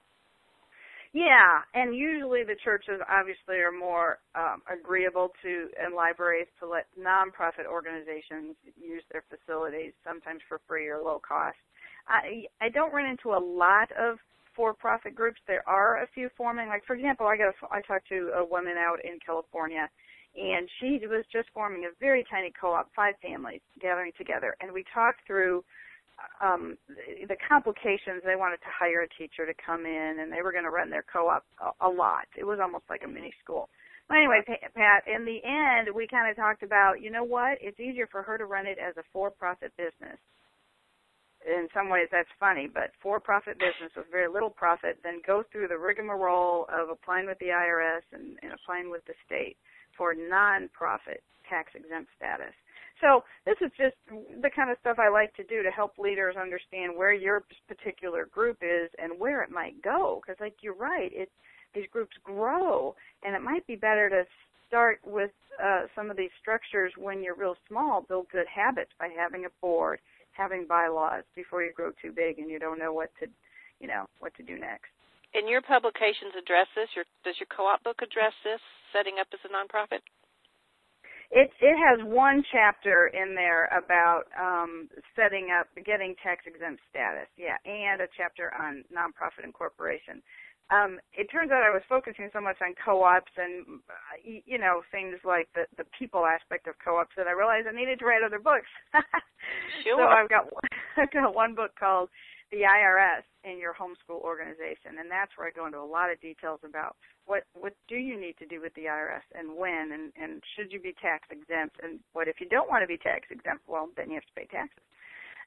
Yeah, 1.16 1.64
and 1.72 1.96
usually 1.96 2.44
the 2.44 2.60
churches 2.60 3.00
obviously 3.08 3.64
are 3.64 3.72
more 3.72 4.20
um, 4.36 4.60
agreeable 4.68 5.32
to 5.44 5.72
and 5.80 5.96
libraries 5.96 6.52
to 6.60 6.68
let 6.68 6.92
nonprofit 7.00 7.72
organizations 7.72 8.60
use 8.76 9.04
their 9.16 9.24
facilities, 9.32 9.94
sometimes 10.04 10.42
for 10.50 10.60
free 10.68 10.92
or 10.92 11.00
low 11.00 11.22
cost. 11.24 11.56
I 12.08 12.52
I 12.60 12.68
don't 12.68 12.94
run 12.94 13.08
into 13.08 13.32
a 13.32 13.40
lot 13.40 13.96
of 13.96 14.20
for-profit 14.56 15.16
groups. 15.16 15.40
There 15.48 15.68
are 15.68 16.04
a 16.04 16.08
few 16.14 16.30
forming. 16.38 16.68
Like 16.68 16.86
for 16.86 16.96
example, 16.96 17.28
I 17.28 17.38
got 17.38 17.50
a, 17.50 17.56
I 17.72 17.82
talked 17.82 18.08
to 18.10 18.32
a 18.36 18.46
woman 18.46 18.76
out 18.78 19.00
in 19.04 19.20
California, 19.26 19.90
and 20.36 20.70
she 20.80 21.00
was 21.08 21.26
just 21.32 21.50
forming 21.54 21.86
a 21.86 21.90
very 22.00 22.26
tiny 22.30 22.52
co-op, 22.60 22.90
five 22.96 23.16
families 23.22 23.62
gathering 23.82 24.12
together, 24.18 24.56
and 24.62 24.72
we 24.72 24.84
talked 24.94 25.20
through 25.28 25.64
um, 26.42 26.78
the 27.28 27.36
complications. 27.48 28.24
They 28.24 28.36
wanted 28.36 28.58
to 28.58 28.72
hire 28.72 29.02
a 29.02 29.10
teacher 29.18 29.46
to 29.46 29.54
come 29.66 29.86
in, 29.86 30.20
and 30.20 30.32
they 30.32 30.42
were 30.42 30.52
going 30.52 30.64
to 30.64 30.70
run 30.70 30.90
their 30.90 31.06
co-op 31.12 31.44
a, 31.60 31.88
a 31.88 31.90
lot. 31.90 32.28
It 32.38 32.46
was 32.46 32.60
almost 32.62 32.86
like 32.90 33.02
a 33.04 33.08
mini 33.08 33.34
school. 33.44 33.70
But 34.08 34.18
anyway, 34.18 34.42
Pat, 34.46 35.04
in 35.08 35.26
the 35.26 35.42
end, 35.44 35.90
we 35.94 36.08
kind 36.08 36.30
of 36.30 36.36
talked 36.36 36.62
about, 36.62 37.02
you 37.02 37.10
know 37.10 37.24
what? 37.24 37.58
It's 37.60 37.80
easier 37.80 38.08
for 38.08 38.22
her 38.22 38.38
to 38.38 38.46
run 38.46 38.68
it 38.68 38.78
as 38.78 38.96
a 38.98 39.04
for-profit 39.12 39.74
business 39.78 40.20
in 41.46 41.68
some 41.74 41.90
ways 41.90 42.08
that's 42.12 42.30
funny, 42.40 42.68
but 42.72 42.92
for-profit 43.02 43.58
business 43.60 43.94
with 43.96 44.06
very 44.12 44.28
little 44.28 44.50
profit 44.50 45.00
then 45.04 45.22
go 45.26 45.44
through 45.52 45.68
the 45.68 45.78
rigmarole 45.78 46.66
of 46.74 46.90
applying 46.90 47.28
with 47.28 47.40
the 47.40 47.54
IRS 47.54 48.02
and, 48.12 48.38
and 48.42 48.52
applying 48.54 48.90
with 48.90 49.06
the 49.06 49.14
state 49.26 49.58
for 49.98 50.14
non-profit 50.14 51.24
tax 51.50 51.72
exempt 51.76 52.10
status. 52.18 52.54
So 53.02 53.24
this 53.46 53.58
is 53.62 53.72
just 53.78 53.96
the 54.42 54.50
kind 54.56 54.72
of 54.72 54.78
stuff 54.80 54.98
I 55.00 55.10
like 55.10 55.34
to 55.36 55.44
do 55.44 55.62
to 55.64 55.70
help 55.70 55.98
leaders 55.98 56.36
understand 56.40 56.96
where 56.96 57.14
your 57.14 57.44
particular 57.68 58.26
group 58.26 58.58
is 58.62 58.90
and 58.98 59.20
where 59.20 59.44
it 59.44 59.52
might 59.52 59.82
go. 59.82 60.22
Because 60.22 60.40
like 60.40 60.56
you're 60.62 60.76
right, 60.76 61.12
it 61.14 61.30
these 61.74 61.86
groups 61.92 62.16
grow, 62.24 62.96
and 63.24 63.36
it 63.36 63.42
might 63.42 63.68
be 63.68 63.76
better 63.76 64.10
to 64.10 64.24
start 64.66 65.00
with 65.06 65.32
uh, 65.62 65.82
some 65.94 66.10
of 66.10 66.16
these 66.16 66.30
structures 66.42 66.94
when 66.98 67.22
you're 67.22 67.36
real 67.36 67.56
small. 67.68 68.06
Build 68.08 68.28
good 68.32 68.48
habits 68.48 68.92
by 68.98 69.10
having 69.16 69.46
a 69.46 69.50
board, 69.62 70.00
having 70.36 70.68
bylaws 70.68 71.24
before 71.36 71.64
you 71.64 71.72
grow 71.74 71.92
too 72.02 72.12
big 72.12 72.40
and 72.40 72.50
you 72.50 72.60
don't 72.60 72.80
know 72.80 72.94
what 72.94 73.10
to, 73.20 73.28
you 73.80 73.88
know, 73.88 74.06
what 74.20 74.36
to 74.36 74.44
do 74.44 74.60
next. 74.60 74.92
And 75.34 75.50
your 75.50 75.62
publications 75.62 76.32
address 76.38 76.68
this. 76.76 76.88
Your, 76.96 77.06
does 77.24 77.36
your 77.40 77.52
co-op 77.52 77.84
book 77.84 78.00
address 78.00 78.32
this? 78.44 78.62
Setting 78.94 79.20
up 79.20 79.28
as 79.34 79.44
a 79.44 79.52
nonprofit. 79.52 80.00
It 81.32 81.50
it 81.60 81.76
has 81.76 82.06
one 82.06 82.46
chapter 82.54 83.08
in 83.08 83.34
there 83.34 83.66
about 83.74 84.30
um, 84.38 84.88
setting 85.18 85.50
up, 85.50 85.68
getting 85.84 86.14
tax 86.22 86.46
exempt 86.46 86.80
status, 86.90 87.28
yeah, 87.36 87.58
and 87.66 88.00
a 88.00 88.08
chapter 88.16 88.54
on 88.54 88.86
nonprofit 88.94 89.44
incorporation 89.44 90.22
um, 90.74 90.98
it 91.14 91.30
turns 91.30 91.52
out 91.52 91.62
I 91.62 91.70
was 91.70 91.86
focusing 91.88 92.30
so 92.34 92.42
much 92.42 92.58
on 92.62 92.74
co-ops 92.84 93.32
and 93.38 93.82
uh, 93.86 94.18
you 94.26 94.58
know 94.58 94.82
things 94.92 95.22
like 95.24 95.48
the 95.54 95.70
the 95.78 95.86
people 95.98 96.26
aspect 96.26 96.66
of 96.66 96.74
co-ops 96.84 97.14
that 97.18 97.28
I 97.28 97.38
realized 97.38 97.68
I 97.70 97.76
needed 97.76 98.00
to 98.00 98.06
write 98.06 98.26
other 98.26 98.40
books. 98.40 98.70
sure. 99.86 100.02
So 100.02 100.04
I've 100.10 100.30
got 100.30 100.50
I've 100.98 101.12
got 101.12 101.36
one 101.36 101.54
book 101.54 101.78
called 101.78 102.10
The 102.50 102.66
IRS 102.66 103.22
in 103.46 103.62
Your 103.62 103.78
Homeschool 103.78 104.26
Organization, 104.26 104.98
and 104.98 105.06
that's 105.06 105.38
where 105.38 105.46
I 105.48 105.52
go 105.54 105.70
into 105.70 105.78
a 105.78 105.86
lot 105.86 106.10
of 106.10 106.20
details 106.20 106.62
about 106.66 106.98
what 107.30 107.46
what 107.54 107.78
do 107.88 107.98
you 108.02 108.20
need 108.20 108.38
to 108.42 108.50
do 108.50 108.58
with 108.60 108.74
the 108.74 108.90
IRS 108.90 109.26
and 109.38 109.54
when 109.54 109.94
and 109.94 110.10
and 110.18 110.42
should 110.58 110.74
you 110.74 110.82
be 110.82 110.98
tax 110.98 111.30
exempt 111.30 111.78
and 111.86 112.02
what 112.14 112.28
if 112.28 112.42
you 112.42 112.50
don't 112.50 112.70
want 112.70 112.82
to 112.82 112.90
be 112.90 112.98
tax 112.98 113.30
exempt? 113.30 113.62
Well, 113.70 113.94
then 113.94 114.10
you 114.10 114.18
have 114.18 114.26
to 114.26 114.34
pay 114.34 114.50
taxes. 114.50 114.82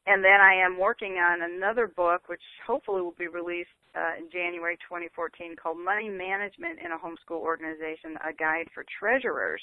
And 0.08 0.24
then 0.24 0.40
I 0.40 0.56
am 0.64 0.80
working 0.80 1.20
on 1.20 1.44
another 1.44 1.86
book, 1.86 2.28
which 2.32 2.40
hopefully 2.66 3.02
will 3.02 3.18
be 3.18 3.28
released 3.28 3.68
uh, 3.92 4.16
in 4.16 4.32
January 4.32 4.80
2014, 4.88 5.54
called 5.60 5.76
Money 5.76 6.08
Management 6.08 6.80
in 6.80 6.92
a 6.92 6.98
Homeschool 6.98 7.36
Organization: 7.44 8.16
A 8.24 8.32
Guide 8.32 8.72
for 8.72 8.88
Treasurers. 8.88 9.60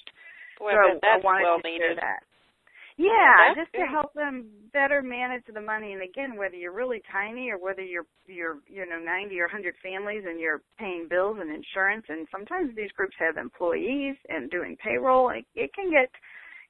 Boy, 0.59 0.71
so 0.71 0.99
that's 1.01 1.19
I 1.21 1.25
wanted 1.25 1.43
well 1.49 1.61
to 1.61 1.67
needed. 1.67 1.81
share 1.81 1.95
that. 1.97 2.21
Yeah, 2.97 3.57
just 3.57 3.73
good. 3.73 3.83
to 3.83 3.85
help 3.91 4.13
them 4.13 4.47
better 4.71 5.01
manage 5.01 5.43
the 5.51 5.59
money. 5.59 5.91
And 5.91 6.01
again, 6.01 6.37
whether 6.37 6.55
you're 6.55 6.71
really 6.71 7.01
tiny 7.11 7.49
or 7.49 7.57
whether 7.57 7.81
you're 7.81 8.07
you're 8.25 8.59
you 8.67 8.85
know 8.87 8.99
90 8.99 9.39
or 9.41 9.49
100 9.51 9.75
families 9.83 10.23
and 10.25 10.39
you're 10.39 10.61
paying 10.79 11.07
bills 11.09 11.37
and 11.41 11.49
insurance, 11.49 12.05
and 12.07 12.27
sometimes 12.31 12.75
these 12.75 12.91
groups 12.93 13.15
have 13.19 13.35
employees 13.35 14.15
and 14.29 14.49
doing 14.49 14.77
payroll, 14.77 15.29
it, 15.29 15.43
it 15.55 15.73
can 15.73 15.91
get 15.91 16.07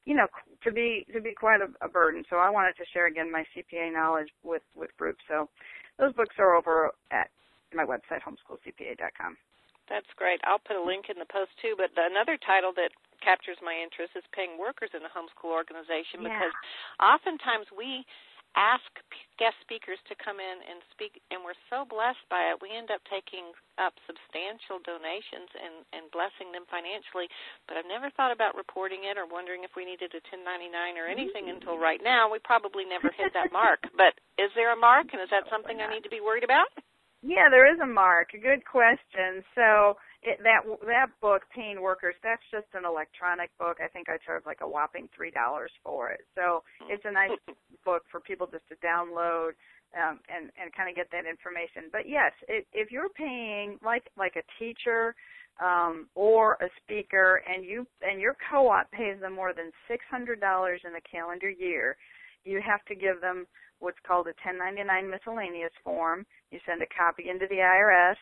you 0.05 0.15
know, 0.15 0.27
to 0.63 0.71
be 0.71 1.05
to 1.13 1.19
be 1.19 1.33
quite 1.33 1.61
a, 1.61 1.69
a 1.85 1.89
burden. 1.89 2.23
So 2.29 2.37
I 2.37 2.49
wanted 2.49 2.77
to 2.77 2.85
share 2.93 3.07
again 3.07 3.31
my 3.31 3.43
CPA 3.53 3.93
knowledge 3.93 4.29
with 4.43 4.63
with 4.75 4.89
groups. 4.97 5.21
So 5.27 5.49
those 5.99 6.13
books 6.13 6.35
are 6.39 6.55
over 6.55 6.91
at 7.11 7.29
my 7.73 7.83
website, 7.83 8.21
homeschoolcpa.com. 8.21 9.37
That's 9.89 10.09
great. 10.17 10.41
I'll 10.45 10.61
put 10.61 10.77
a 10.77 10.81
link 10.81 11.13
in 11.13 11.19
the 11.19 11.29
post 11.29 11.53
too. 11.61 11.77
But 11.77 11.93
another 11.93 12.37
title 12.41 12.73
that 12.77 12.89
captures 13.21 13.57
my 13.61 13.73
interest 13.73 14.13
is 14.17 14.25
paying 14.33 14.57
workers 14.57 14.89
in 14.93 15.01
a 15.05 15.11
homeschool 15.13 15.53
organization 15.53 16.21
yeah. 16.21 16.33
because 16.33 16.55
oftentimes 17.01 17.69
we 17.73 18.05
ask 18.55 18.87
guest 19.35 19.59
speakers 19.59 19.99
to 20.07 20.15
come 20.15 20.39
in 20.39 20.57
and 20.63 20.79
speak, 20.95 21.19
and 21.27 21.43
we're 21.43 21.59
so 21.67 21.83
blessed 21.83 22.23
by 22.31 22.51
it. 22.51 22.63
We 22.63 22.71
end 22.71 22.87
up 22.89 23.03
taking 23.11 23.51
up 23.75 23.91
substantial 24.07 24.79
donations 24.79 25.51
and, 25.59 25.83
and 25.91 26.07
blessing 26.11 26.55
them 26.55 26.63
financially. 26.71 27.27
But 27.67 27.75
I've 27.75 27.91
never 27.91 28.07
thought 28.15 28.31
about 28.31 28.55
reporting 28.55 29.03
it 29.03 29.19
or 29.19 29.27
wondering 29.27 29.67
if 29.67 29.75
we 29.75 29.83
needed 29.83 30.15
a 30.15 30.23
1099 30.31 30.71
or 30.95 31.05
anything 31.07 31.51
Ooh. 31.51 31.55
until 31.59 31.75
right 31.75 31.99
now. 31.99 32.31
We 32.31 32.39
probably 32.39 32.87
never 32.87 33.11
hit 33.11 33.35
that 33.35 33.51
mark. 33.51 33.83
But 33.95 34.19
is 34.37 34.51
there 34.59 34.75
a 34.75 34.79
mark, 34.79 35.07
and 35.15 35.23
is 35.23 35.31
that 35.31 35.47
something 35.47 35.79
I 35.79 35.87
need 35.87 36.03
to 36.03 36.11
be 36.11 36.19
worried 36.19 36.43
about? 36.43 36.67
Yeah, 37.23 37.47
there 37.49 37.65
is 37.65 37.79
a 37.79 37.87
mark. 37.87 38.31
Good 38.31 38.67
question. 38.69 39.41
So 39.55 39.97
it, 40.25 40.41
that 40.41 40.65
that 40.85 41.09
book, 41.21 41.43
Paying 41.53 41.81
Workers, 41.81 42.15
that's 42.23 42.41
just 42.49 42.65
an 42.73 42.83
electronic 42.83 43.53
book. 43.57 43.77
I 43.77 43.87
think 43.87 44.09
I 44.09 44.17
charge 44.25 44.43
like 44.45 44.59
a 44.61 44.67
whopping 44.67 45.07
three 45.15 45.31
dollars 45.31 45.71
for 45.83 46.09
it. 46.09 46.25
So 46.33 46.65
it's 46.89 47.05
a 47.05 47.13
nice 47.13 47.37
book 47.85 48.03
for 48.11 48.19
people 48.19 48.49
just 48.49 48.67
to 48.73 48.75
download 48.81 49.53
um, 49.93 50.19
and 50.25 50.49
and 50.57 50.73
kind 50.73 50.89
of 50.89 50.97
get 50.97 51.13
that 51.13 51.29
information. 51.29 51.93
But 51.93 52.09
yes, 52.09 52.33
it, 52.49 52.65
if 52.73 52.91
you're 52.91 53.13
paying 53.13 53.77
like 53.85 54.09
like 54.17 54.33
a 54.35 54.45
teacher 54.57 55.13
um, 55.61 56.09
or 56.15 56.57
a 56.59 56.67
speaker, 56.81 57.45
and 57.45 57.63
you 57.63 57.85
and 58.01 58.19
your 58.19 58.35
co-op 58.49 58.89
pays 58.91 59.21
them 59.21 59.33
more 59.37 59.53
than 59.53 59.71
six 59.87 60.03
hundred 60.09 60.41
dollars 60.41 60.81
in 60.83 60.91
the 60.91 61.05
calendar 61.05 61.49
year, 61.49 61.95
you 62.43 62.61
have 62.65 62.83
to 62.89 62.95
give 62.95 63.21
them 63.21 63.45
what's 63.79 63.99
called 64.07 64.25
a 64.27 64.35
1099 64.39 64.87
miscellaneous 65.11 65.75
form. 65.83 66.25
You 66.49 66.59
send 66.65 66.81
a 66.81 66.89
copy 66.95 67.27
into 67.29 67.45
the 67.49 67.59
IRS, 67.59 68.15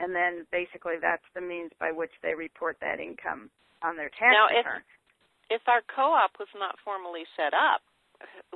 and 0.00 0.16
then 0.16 0.48
basically 0.50 0.96
that's 0.96 1.26
the 1.36 1.44
means 1.44 1.70
by 1.78 1.92
which 1.92 2.12
they 2.24 2.34
report 2.34 2.80
that 2.80 2.98
income 2.98 3.52
on 3.84 3.96
their 3.96 4.08
tax 4.16 4.32
now, 4.32 4.48
return. 4.48 4.82
If, 5.52 5.60
if 5.60 5.64
our 5.68 5.84
co-op 5.84 6.40
was 6.40 6.50
not 6.56 6.80
formally 6.82 7.28
set 7.36 7.52
up, 7.52 7.84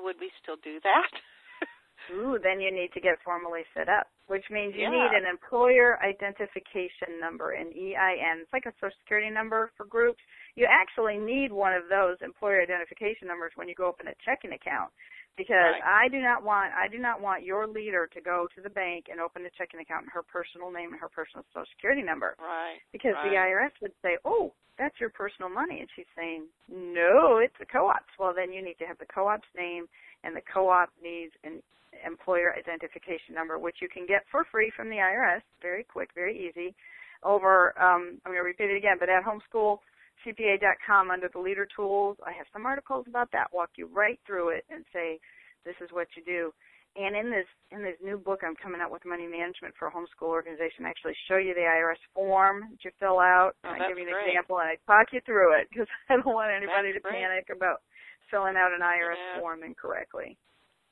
would 0.00 0.16
we 0.18 0.32
still 0.40 0.56
do 0.64 0.80
that? 0.80 1.12
Ooh, 2.12 2.36
then 2.36 2.60
you 2.60 2.68
need 2.68 2.92
to 2.92 3.00
get 3.00 3.16
formally 3.24 3.64
set 3.72 3.88
up, 3.88 4.08
which 4.26 4.44
means 4.50 4.76
you 4.76 4.84
yeah. 4.84 4.92
need 4.92 5.12
an 5.16 5.24
employer 5.24 5.96
identification 6.04 7.16
number, 7.20 7.52
an 7.56 7.72
EIN. 7.72 8.44
It's 8.44 8.52
like 8.52 8.68
a 8.68 8.76
social 8.76 8.96
security 9.00 9.32
number 9.32 9.72
for 9.76 9.86
groups. 9.86 10.20
You 10.56 10.68
actually 10.68 11.16
need 11.16 11.52
one 11.52 11.72
of 11.72 11.88
those 11.88 12.20
employer 12.20 12.60
identification 12.60 13.28
numbers 13.28 13.52
when 13.56 13.68
you 13.68 13.74
go 13.74 13.88
open 13.88 14.08
a 14.08 14.16
checking 14.20 14.52
account 14.52 14.92
because 15.36 15.74
right. 15.78 16.06
I 16.06 16.08
do 16.08 16.20
not 16.20 16.42
want 16.42 16.72
I 16.72 16.88
do 16.88 16.98
not 16.98 17.20
want 17.20 17.42
your 17.42 17.66
leader 17.66 18.08
to 18.14 18.20
go 18.20 18.46
to 18.54 18.60
the 18.62 18.70
bank 18.70 19.06
and 19.10 19.20
open 19.20 19.44
a 19.46 19.52
checking 19.58 19.80
account 19.80 20.04
in 20.04 20.10
her 20.10 20.22
personal 20.22 20.70
name 20.70 20.92
and 20.92 21.00
her 21.00 21.10
personal 21.10 21.44
social 21.50 21.66
security 21.74 22.02
number. 22.02 22.36
Right. 22.38 22.78
Because 22.92 23.14
right. 23.22 23.30
the 23.30 23.36
IRS 23.36 23.74
would 23.82 23.96
say, 24.02 24.16
"Oh, 24.24 24.52
that's 24.78 24.98
your 25.00 25.10
personal 25.10 25.50
money," 25.50 25.80
and 25.80 25.88
she's 25.94 26.08
saying, 26.16 26.46
"No, 26.68 27.38
it's 27.38 27.58
a 27.60 27.66
co-op's." 27.66 28.14
Well, 28.18 28.34
then 28.34 28.52
you 28.52 28.62
need 28.62 28.78
to 28.78 28.86
have 28.86 28.98
the 28.98 29.10
co-op's 29.10 29.48
name, 29.56 29.86
and 30.22 30.34
the 30.34 30.42
co-op 30.46 30.90
needs 31.02 31.32
an 31.42 31.62
employer 32.06 32.54
identification 32.54 33.34
number, 33.34 33.58
which 33.58 33.76
you 33.80 33.88
can 33.88 34.06
get 34.06 34.22
for 34.30 34.44
free 34.50 34.70
from 34.74 34.88
the 34.88 34.98
IRS. 34.98 35.42
Very 35.62 35.84
quick, 35.84 36.10
very 36.14 36.34
easy. 36.34 36.74
Over, 37.22 37.72
um, 37.80 38.20
I'm 38.24 38.32
going 38.32 38.42
to 38.42 38.44
repeat 38.44 38.68
it 38.70 38.76
again, 38.76 38.96
but 39.00 39.08
at 39.08 39.24
homeschool 39.24 39.78
CPA.com 40.24 41.10
under 41.10 41.28
the 41.32 41.38
leader 41.38 41.66
tools. 41.76 42.16
I 42.26 42.32
have 42.32 42.46
some 42.52 42.66
articles 42.66 43.06
about 43.08 43.30
that. 43.32 43.48
Walk 43.52 43.70
you 43.76 43.86
right 43.92 44.18
through 44.26 44.50
it 44.50 44.64
and 44.70 44.84
say, 44.92 45.18
this 45.64 45.74
is 45.82 45.88
what 45.92 46.08
you 46.16 46.22
do. 46.24 46.52
And 46.96 47.16
in 47.16 47.26
this 47.30 47.46
in 47.74 47.82
this 47.82 47.98
new 47.98 48.16
book 48.16 48.46
I'm 48.46 48.54
coming 48.54 48.80
out 48.80 48.92
with 48.92 49.02
money 49.04 49.26
management 49.26 49.74
for 49.76 49.88
a 49.88 49.92
homeschool 49.92 50.30
organization, 50.30 50.86
I 50.86 50.90
actually 50.90 51.16
show 51.26 51.36
you 51.42 51.52
the 51.52 51.66
IRS 51.66 51.98
form 52.14 52.70
that 52.70 52.84
you 52.84 52.90
fill 53.00 53.18
out. 53.18 53.58
Oh, 53.64 53.74
and 53.74 53.82
I 53.82 53.88
give 53.88 53.98
you 53.98 54.06
an 54.06 54.12
great. 54.14 54.30
example 54.30 54.60
and 54.62 54.68
I 54.70 54.76
talk 54.86 55.10
you 55.10 55.20
through 55.26 55.58
it 55.58 55.66
because 55.70 55.88
I 56.08 56.14
don't 56.22 56.26
want 56.30 56.54
anybody 56.54 56.92
That's 56.94 57.02
to 57.02 57.10
great. 57.10 57.18
panic 57.18 57.46
about 57.50 57.82
filling 58.30 58.54
out 58.54 58.70
an 58.72 58.78
IRS 58.80 59.18
Yeah. 59.18 59.40
form 59.40 59.64
incorrectly. 59.66 60.38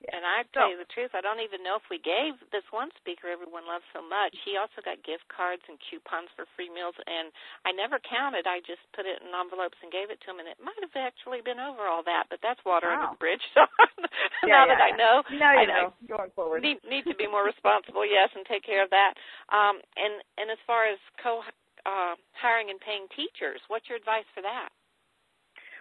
Yeah. 0.03 0.19
And 0.19 0.27
I 0.27 0.43
tell 0.51 0.67
So- 0.67 0.71
you 0.75 0.79
the 0.83 0.91
truth, 0.91 1.15
I 1.15 1.21
don't 1.23 1.39
even 1.41 1.63
know 1.63 1.77
if 1.79 1.87
we 1.89 1.99
gave 2.03 2.35
this 2.51 2.67
one 2.75 2.91
speaker 2.99 3.29
everyone 3.31 3.67
loves 3.71 3.85
so 3.95 4.03
much. 4.03 4.35
He 4.45 4.57
also 4.59 4.83
got 4.83 4.99
gift 5.07 5.23
cards 5.31 5.63
and 5.71 5.79
coupons 5.79 6.27
for 6.35 6.45
free 6.59 6.69
meals, 6.69 6.99
and 7.07 7.31
I 7.65 7.71
never 7.71 8.01
counted. 8.03 8.47
I 8.51 8.59
just 8.67 8.83
put 8.93 9.07
it 9.07 9.23
in 9.23 9.31
envelopes 9.33 9.79
and 9.81 9.93
gave 9.95 10.11
it 10.11 10.19
to 10.27 10.31
him, 10.35 10.41
and 10.43 10.49
it 10.51 10.59
might 10.59 10.79
have 10.83 10.97
actually 10.99 11.41
been 11.41 11.61
over 11.63 11.87
all 11.87 12.03
that, 12.03 12.27
but 12.29 12.41
that's 12.43 12.59
water 12.67 12.91
under 12.91 13.15
the 13.15 13.17
bridge. 13.23 13.43
So 13.55 14.49
Yeah, 14.49 14.67
now 14.67 14.67
yeah, 14.67 14.75
that 14.75 14.83
I 14.83 14.97
know, 14.99 15.23
Now 15.39 15.51
I 15.55 15.61
you 15.63 15.67
know, 15.71 15.95
going 16.09 16.31
forward. 16.35 16.63
need 16.63 16.83
need 16.83 17.05
to 17.07 17.15
be 17.15 17.29
more 17.29 17.45
responsible, 17.47 18.05
yes, 18.05 18.29
and 18.35 18.45
take 18.47 18.65
care 18.65 18.83
of 18.83 18.91
that. 18.91 19.15
Um, 19.55 19.81
and 19.97 20.19
and 20.37 20.51
as 20.51 20.59
far 20.67 20.85
as 20.87 20.99
co 21.23 21.43
uh, 21.87 22.15
hiring 22.35 22.71
and 22.71 22.81
paying 22.81 23.07
teachers, 23.15 23.61
what's 23.69 23.89
your 23.89 23.99
advice 23.99 24.27
for 24.35 24.43
that? 24.43 24.71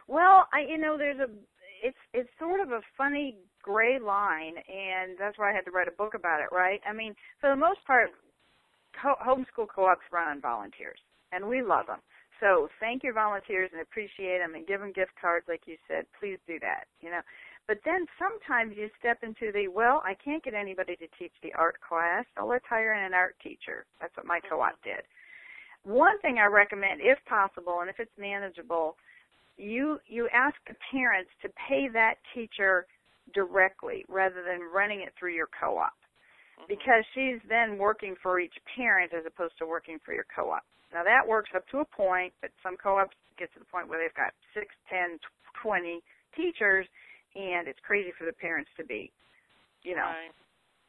Well, 0.08 0.48
I 0.54 0.62
you 0.62 0.78
know 0.78 0.98
there's 0.98 1.20
a 1.20 1.30
it's 1.82 1.98
it's 2.14 2.30
sort 2.38 2.60
of 2.60 2.72
a 2.72 2.82
funny 2.98 3.36
gray 3.64 4.00
line, 4.00 4.56
and 4.58 5.18
that's 5.20 5.38
why 5.38 5.52
I 5.52 5.56
had 5.56 5.66
to 5.66 5.72
write 5.72 5.88
a 5.88 5.98
book 5.98 6.14
about 6.14 6.42
it. 6.42 6.54
Right? 6.54 6.82
I 6.88 6.94
mean, 6.94 7.16
for 7.40 7.50
the 7.50 7.56
most 7.56 7.80
part, 7.86 8.10
co- 9.02 9.20
homeschool 9.24 9.68
co-ops 9.74 10.06
run 10.12 10.28
on 10.28 10.42
volunteers, 10.42 11.00
and 11.32 11.48
we 11.48 11.62
love 11.62 11.88
them. 11.88 12.00
So 12.40 12.70
thank 12.80 13.04
your 13.04 13.14
volunteers 13.14 13.70
and 13.72 13.82
appreciate 13.82 14.40
them, 14.40 14.56
and 14.56 14.66
give 14.66 14.82
them 14.82 14.92
gift 14.92 15.12
cards, 15.20 15.46
like 15.48 15.62
you 15.66 15.78
said. 15.88 16.06
Please 16.20 16.40
do 16.48 16.60
that. 16.62 16.86
You 17.02 17.12
know. 17.12 17.22
But 17.68 17.78
then 17.86 18.06
sometimes 18.18 18.76
you 18.76 18.90
step 19.00 19.20
into 19.24 19.52
the 19.54 19.68
well, 19.68 20.02
I 20.04 20.16
can't 20.16 20.44
get 20.44 20.54
anybody 20.54 20.96
to 20.98 21.08
teach 21.18 21.32
the 21.42 21.54
art 21.54 21.78
class, 21.88 22.26
so 22.36 22.46
let's 22.46 22.66
hire 22.68 22.92
an 22.92 23.14
art 23.14 23.36
teacher. 23.42 23.86
That's 24.02 24.16
what 24.18 24.26
my 24.26 24.40
co-op 24.50 24.82
did. 24.84 25.06
One 25.84 26.20
thing 26.20 26.38
I 26.38 26.46
recommend, 26.46 27.02
if 27.02 27.18
possible, 27.26 27.80
and 27.82 27.90
if 27.90 28.00
it's 28.00 28.12
manageable, 28.18 28.98
you 29.58 30.00
you 30.08 30.28
ask 30.34 30.56
the 30.68 30.76
parents 30.92 31.30
to 31.42 31.50
pay 31.68 31.88
that 31.94 32.16
teacher 32.34 32.86
directly 33.34 34.06
rather 34.08 34.44
than 34.44 34.62
running 34.74 35.02
it 35.02 35.14
through 35.18 35.34
your 35.34 35.50
co-op 35.60 35.92
mm-hmm. 35.92 36.66
because 36.68 37.04
she's 37.14 37.40
then 37.50 37.78
working 37.78 38.16
for 38.22 38.40
each 38.40 38.56
parent 38.76 39.12
as 39.14 39.26
opposed 39.26 39.58
to 39.60 39.66
working 39.66 39.98
for 40.06 40.14
your 40.14 40.26
co-op. 40.34 40.64
Now 40.94 41.04
that 41.04 41.26
works 41.26 41.52
up 41.56 41.68
to 41.70 41.80
a 41.80 41.86
point, 41.86 42.34
but 42.42 42.52
some 42.62 42.76
co-ops 42.78 43.16
get 43.38 43.52
to 43.54 43.60
the 43.60 43.66
point 43.66 43.88
where 43.88 44.00
they've 44.02 44.14
got 44.16 44.34
six, 44.54 44.68
ten, 44.90 45.18
twenty 45.62 46.02
teachers, 46.36 46.88
and 47.36 47.68
it's 47.68 47.80
crazy 47.86 48.12
for 48.18 48.26
the 48.26 48.34
parents 48.34 48.70
to 48.78 48.84
be, 48.84 49.12
you 49.84 49.96
know, 49.96 50.02
Right. 50.02 50.32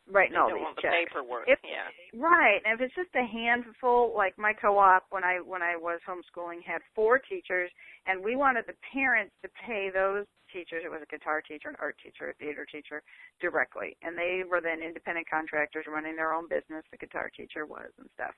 writing 0.08 0.32
They 0.34 0.38
all 0.38 0.50
these 0.50 0.62
want 0.62 0.76
the 0.76 0.82
checks. 0.82 0.96
paperwork. 0.96 1.48
If- 1.48 1.62
yeah. 1.62 1.88
Right, 2.14 2.60
and 2.64 2.74
if 2.74 2.80
it's 2.84 2.94
just 2.94 3.14
a 3.14 3.24
handful, 3.24 4.12
like 4.14 4.36
my 4.36 4.52
co-op 4.52 5.06
when 5.10 5.24
I 5.24 5.40
when 5.40 5.62
I 5.62 5.76
was 5.76 6.00
homeschooling 6.06 6.62
had 6.62 6.82
four 6.94 7.18
teachers, 7.18 7.70
and 8.06 8.22
we 8.22 8.36
wanted 8.36 8.66
the 8.66 8.74
parents 8.92 9.34
to 9.42 9.48
pay 9.48 9.88
those 9.90 10.26
teachers. 10.52 10.84
It 10.84 10.92
was 10.92 11.00
a 11.00 11.10
guitar 11.10 11.40
teacher, 11.40 11.72
an 11.72 11.80
art 11.80 11.96
teacher, 11.98 12.30
a 12.30 12.36
theater 12.36 12.68
teacher 12.68 13.02
directly, 13.40 13.96
and 14.04 14.14
they 14.14 14.44
were 14.44 14.60
then 14.60 14.84
independent 14.84 15.26
contractors 15.26 15.88
running 15.88 16.14
their 16.14 16.36
own 16.36 16.46
business. 16.46 16.84
The 16.92 17.00
guitar 17.00 17.32
teacher 17.32 17.64
was 17.64 17.88
and 17.96 18.06
stuff. 18.14 18.36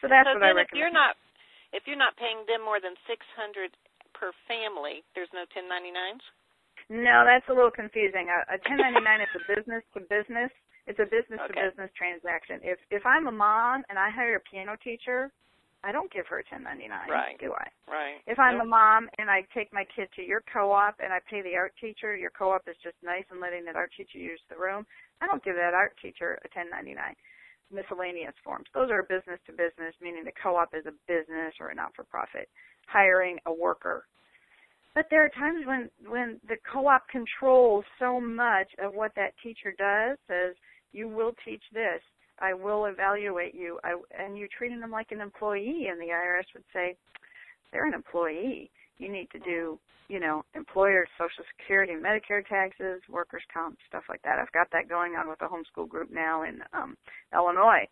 So 0.00 0.06
that's 0.06 0.28
so 0.28 0.36
what 0.36 0.44
then 0.44 0.60
I 0.60 0.62
if 0.62 0.70
you're 0.76 0.92
not 0.92 1.16
if 1.72 1.88
you're 1.88 1.98
not 1.98 2.14
paying 2.20 2.44
them 2.44 2.60
more 2.62 2.78
than 2.78 2.94
six 3.08 3.24
hundred 3.32 3.72
per 4.12 4.30
family, 4.46 5.02
there's 5.16 5.32
no 5.32 5.48
ten 5.56 5.66
ninety 5.66 5.90
nines? 5.90 6.22
No, 6.88 7.26
that's 7.26 7.48
a 7.50 7.54
little 7.56 7.74
confusing. 7.74 8.30
A, 8.30 8.46
a 8.54 8.62
1099 8.62 9.02
is 9.18 9.32
a 9.34 9.42
business 9.50 9.82
to 9.94 10.06
business. 10.06 10.54
It's 10.86 11.02
a 11.02 11.08
business 11.10 11.42
to 11.42 11.50
business 11.50 11.90
transaction. 11.98 12.62
If 12.62 12.78
if 12.94 13.02
I'm 13.02 13.26
a 13.26 13.34
mom 13.34 13.82
and 13.90 13.98
I 13.98 14.06
hire 14.06 14.38
a 14.38 14.44
piano 14.46 14.78
teacher, 14.78 15.34
I 15.84 15.92
don't 15.92 16.12
give 16.12 16.26
her 16.28 16.38
a 16.38 16.46
1099, 16.50 17.08
Right. 17.08 17.38
do 17.38 17.52
I? 17.52 17.68
Right. 17.90 18.20
If 18.26 18.38
I'm 18.38 18.58
Nope. 18.58 18.66
a 18.66 18.66
mom 18.66 19.08
and 19.18 19.30
I 19.30 19.42
take 19.54 19.72
my 19.72 19.84
kid 19.84 20.08
to 20.16 20.22
your 20.22 20.42
co-op 20.52 20.98
and 20.98 21.12
I 21.12 21.20
pay 21.30 21.42
the 21.42 21.56
art 21.56 21.74
teacher, 21.80 22.16
your 22.16 22.30
co-op 22.30 22.66
is 22.68 22.76
just 22.82 22.96
nice 23.02 23.24
and 23.30 23.40
letting 23.40 23.64
that 23.66 23.76
art 23.76 23.92
teacher 23.96 24.18
use 24.18 24.40
the 24.48 24.56
room. 24.56 24.86
I 25.20 25.26
don't 25.26 25.44
give 25.44 25.54
that 25.56 25.74
art 25.74 25.96
teacher 26.02 26.38
a 26.44 26.48
1099 26.52 27.14
miscellaneous 27.70 28.34
forms. 28.44 28.66
Those 28.74 28.90
are 28.90 29.02
business 29.02 29.40
to 29.46 29.52
business, 29.52 29.94
meaning 30.00 30.24
the 30.24 30.32
co-op 30.40 30.74
is 30.74 30.86
a 30.86 30.92
business 31.06 31.54
or 31.60 31.70
a 31.70 31.74
not-for-profit 31.74 32.48
hiring 32.86 33.38
a 33.46 33.52
worker. 33.52 34.06
But 34.94 35.06
there 35.10 35.24
are 35.24 35.28
times 35.28 35.66
when 35.66 35.90
when 36.08 36.40
the 36.48 36.56
co-op 36.72 37.06
controls 37.08 37.84
so 37.98 38.18
much 38.18 38.68
of 38.78 38.94
what 38.94 39.12
that 39.14 39.34
teacher 39.42 39.74
does. 39.76 40.16
Says 40.26 40.56
you 40.92 41.06
will 41.06 41.32
teach 41.44 41.62
this. 41.72 42.00
I 42.38 42.54
will 42.54 42.86
evaluate 42.86 43.54
you. 43.54 43.78
I, 43.84 43.94
and 44.18 44.36
you're 44.36 44.48
treating 44.56 44.80
them 44.80 44.90
like 44.90 45.10
an 45.12 45.20
employee, 45.20 45.86
and 45.90 46.00
the 46.00 46.06
IRS 46.12 46.44
would 46.54 46.64
say 46.72 46.96
they're 47.72 47.86
an 47.86 47.94
employee. 47.94 48.70
You 48.98 49.10
need 49.10 49.28
to 49.32 49.38
do, 49.38 49.78
you 50.08 50.20
know, 50.20 50.44
employer 50.54 51.06
social 51.18 51.44
security, 51.58 51.92
Medicare 51.92 52.46
taxes, 52.46 53.02
workers' 53.10 53.42
comp, 53.52 53.76
stuff 53.88 54.04
like 54.08 54.22
that. 54.22 54.38
I've 54.38 54.52
got 54.52 54.68
that 54.72 54.88
going 54.88 55.14
on 55.14 55.28
with 55.28 55.40
a 55.42 55.48
homeschool 55.48 55.88
group 55.88 56.10
now 56.12 56.42
in 56.44 56.60
um, 56.72 56.96
Illinois. 57.34 57.86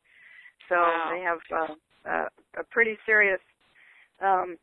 So 0.69 0.77
Wow. 0.77 1.11
they 1.11 1.21
have 1.21 1.39
uh, 1.53 1.75
a, 2.09 2.61
a 2.61 2.65
pretty 2.71 2.97
serious 3.05 3.41
um, 4.23 4.56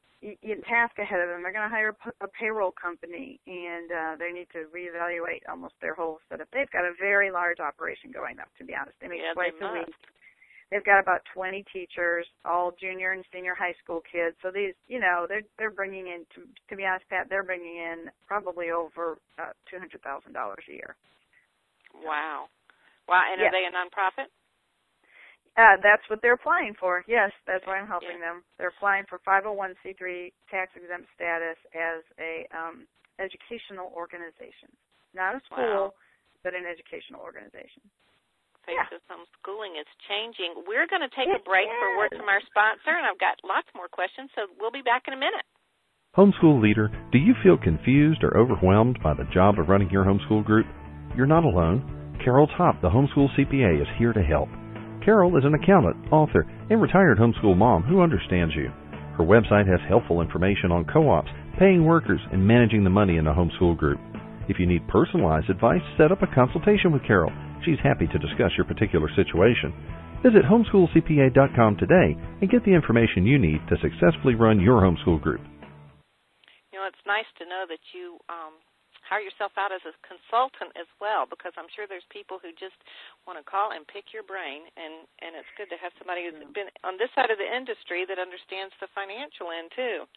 task 0.69 0.97
ahead 0.99 1.19
of 1.19 1.29
them. 1.29 1.41
They're 1.41 1.53
going 1.53 1.67
to 1.67 1.73
hire 1.73 1.95
a 2.21 2.27
payroll 2.27 2.71
company, 2.71 3.39
and 3.47 3.91
uh, 3.91 4.15
they 4.19 4.31
need 4.31 4.47
to 4.53 4.69
reevaluate 4.69 5.41
almost 5.49 5.73
their 5.81 5.95
whole 5.95 6.19
setup. 6.29 6.47
They've 6.53 6.69
got 6.69 6.85
a 6.85 6.93
very 6.99 7.31
large 7.31 7.59
operation 7.59 8.11
going 8.11 8.39
up. 8.39 8.49
To 8.59 8.63
be 8.65 8.75
honest, 8.75 8.97
they 9.01 9.07
meet 9.07 9.21
Yeah, 9.25 9.33
twice 9.33 9.51
they 9.59 9.65
a 9.65 9.73
week. 9.73 9.95
They've 10.71 10.85
got 10.85 11.01
about 11.01 11.21
20 11.33 11.65
teachers, 11.73 12.25
all 12.45 12.71
junior 12.79 13.11
and 13.11 13.25
senior 13.33 13.53
high 13.55 13.75
school 13.83 14.01
kids. 14.09 14.37
So 14.41 14.51
these, 14.51 14.73
you 14.87 14.99
know, 15.01 15.25
they're 15.27 15.43
they're 15.59 15.71
bringing 15.71 16.07
in, 16.07 16.23
to, 16.35 16.47
to 16.69 16.75
be 16.77 16.85
honest, 16.85 17.09
Pat, 17.09 17.27
they're 17.29 17.43
bringing 17.43 17.75
in 17.75 18.07
probably 18.25 18.71
over 18.71 19.19
uh, 19.37 19.51
$200,000 19.67 19.99
a 20.31 20.71
year. 20.71 20.95
Wow. 21.93 22.47
Wow. 23.07 23.21
And 23.31 23.41
are 23.41 23.51
they 23.51 23.67
a 23.67 23.71
nonprofit? 23.75 24.31
Uh, 25.59 25.75
that's 25.83 26.03
what 26.09 26.21
they're 26.23 26.39
applying 26.39 26.73
for. 26.79 27.03
Yes, 27.07 27.31
that's 27.45 27.65
why 27.67 27.77
I'm 27.77 27.87
helping 27.87 28.19
Yeah. 28.23 28.39
them. 28.39 28.43
They're 28.57 28.71
applying 28.71 29.03
for 29.05 29.19
501c3 29.27 30.31
tax 30.49 30.71
exempt 30.75 31.09
status 31.13 31.57
as 31.75 32.03
a 32.19 32.47
um, 32.55 32.87
educational 33.19 33.91
organization, 33.93 34.71
not 35.13 35.35
a 35.35 35.41
school, 35.45 35.91
Wow. 35.91 35.93
but 36.43 36.55
an 36.55 36.65
educational 36.65 37.21
organization. 37.21 37.83
face 38.63 38.77
yeah. 38.77 38.95
of 38.95 39.01
homeschooling 39.09 39.73
is 39.81 39.87
changing. 40.07 40.53
We're 40.67 40.85
going 40.85 41.01
to 41.01 41.09
take 41.17 41.27
it 41.27 41.41
a 41.41 41.43
break 41.43 41.65
is. 41.67 41.73
for 41.81 41.87
a 41.87 41.97
word 41.97 42.13
from 42.15 42.29
our 42.29 42.39
sponsor, 42.45 42.93
and 42.93 43.07
I've 43.09 43.17
got 43.17 43.41
lots 43.43 43.65
more 43.73 43.87
questions, 43.89 44.29
so 44.35 44.45
we'll 44.59 44.69
be 44.69 44.83
back 44.83 45.07
in 45.07 45.15
a 45.15 45.17
minute. 45.17 45.43
Homeschool 46.15 46.61
leader, 46.61 46.87
do 47.11 47.17
you 47.17 47.33
feel 47.41 47.57
confused 47.57 48.23
or 48.23 48.37
overwhelmed 48.37 49.01
by 49.01 49.15
the 49.15 49.25
job 49.33 49.57
of 49.57 49.67
running 49.67 49.89
your 49.89 50.05
homeschool 50.05 50.45
group? 50.45 50.67
You're 51.17 51.25
not 51.25 51.43
alone. 51.43 51.81
Carol 52.23 52.45
Topp, 52.55 52.79
the 52.83 52.89
homeschool 52.89 53.33
CPA, 53.35 53.81
is 53.81 53.87
here 53.97 54.13
to 54.13 54.21
help. 54.21 54.47
Carol 55.03 55.35
is 55.37 55.45
an 55.45 55.55
accountant, 55.55 55.97
author, 56.11 56.45
and 56.69 56.81
retired 56.81 57.17
homeschool 57.17 57.57
mom 57.57 57.83
who 57.83 58.01
understands 58.01 58.53
you. 58.55 58.69
Her 59.17 59.25
website 59.25 59.67
has 59.67 59.79
helpful 59.89 60.21
information 60.21 60.71
on 60.71 60.85
co-ops, 60.85 61.29
paying 61.57 61.85
workers, 61.85 62.21
and 62.31 62.45
managing 62.45 62.83
the 62.83 62.89
money 62.89 63.17
in 63.17 63.27
a 63.27 63.33
homeschool 63.33 63.77
group. 63.77 63.99
If 64.47 64.59
you 64.59 64.65
need 64.65 64.87
personalized 64.87 65.49
advice, 65.49 65.81
set 65.97 66.11
up 66.11 66.21
a 66.21 66.33
consultation 66.33 66.91
with 66.91 67.05
Carol. 67.05 67.31
She's 67.65 67.81
happy 67.83 68.07
to 68.07 68.19
discuss 68.19 68.51
your 68.57 68.65
particular 68.65 69.09
situation. 69.15 69.73
Visit 70.21 70.45
homeschoolcpa.com 70.45 71.77
today 71.77 72.15
and 72.41 72.49
get 72.49 72.63
the 72.63 72.73
information 72.73 73.25
you 73.25 73.39
need 73.39 73.61
to 73.69 73.81
successfully 73.81 74.35
run 74.35 74.59
your 74.61 74.81
homeschool 74.81 75.21
group. 75.21 75.41
You 76.71 76.79
know, 76.79 76.85
it's 76.85 77.05
nice 77.07 77.29
to 77.39 77.45
know 77.45 77.65
that 77.67 77.81
you 77.93 78.17
um, 78.29 78.53
hire 79.11 79.19
yourself 79.19 79.51
out 79.59 79.75
as 79.75 79.83
a 79.83 79.91
consultant 80.07 80.71
as 80.79 80.87
well, 81.03 81.27
because 81.27 81.51
I'm 81.59 81.67
sure 81.75 81.83
there's 81.83 82.07
people 82.07 82.39
who 82.39 82.55
just 82.55 82.79
want 83.27 83.35
to 83.35 83.43
call 83.43 83.75
and 83.75 83.83
pick 83.83 84.15
your 84.15 84.23
brain, 84.23 84.63
and 84.79 85.03
and 85.19 85.35
it's 85.35 85.51
good 85.59 85.67
to 85.67 85.77
have 85.83 85.91
somebody 85.99 86.23
who's 86.23 86.39
been 86.55 86.71
on 86.87 86.95
this 86.95 87.11
side 87.11 87.27
of 87.27 87.35
the 87.35 87.51
industry 87.51 88.07
that 88.07 88.15
understands 88.15 88.71
the 88.79 88.87
financial 88.95 89.51
end 89.51 89.67
too. 89.75 90.07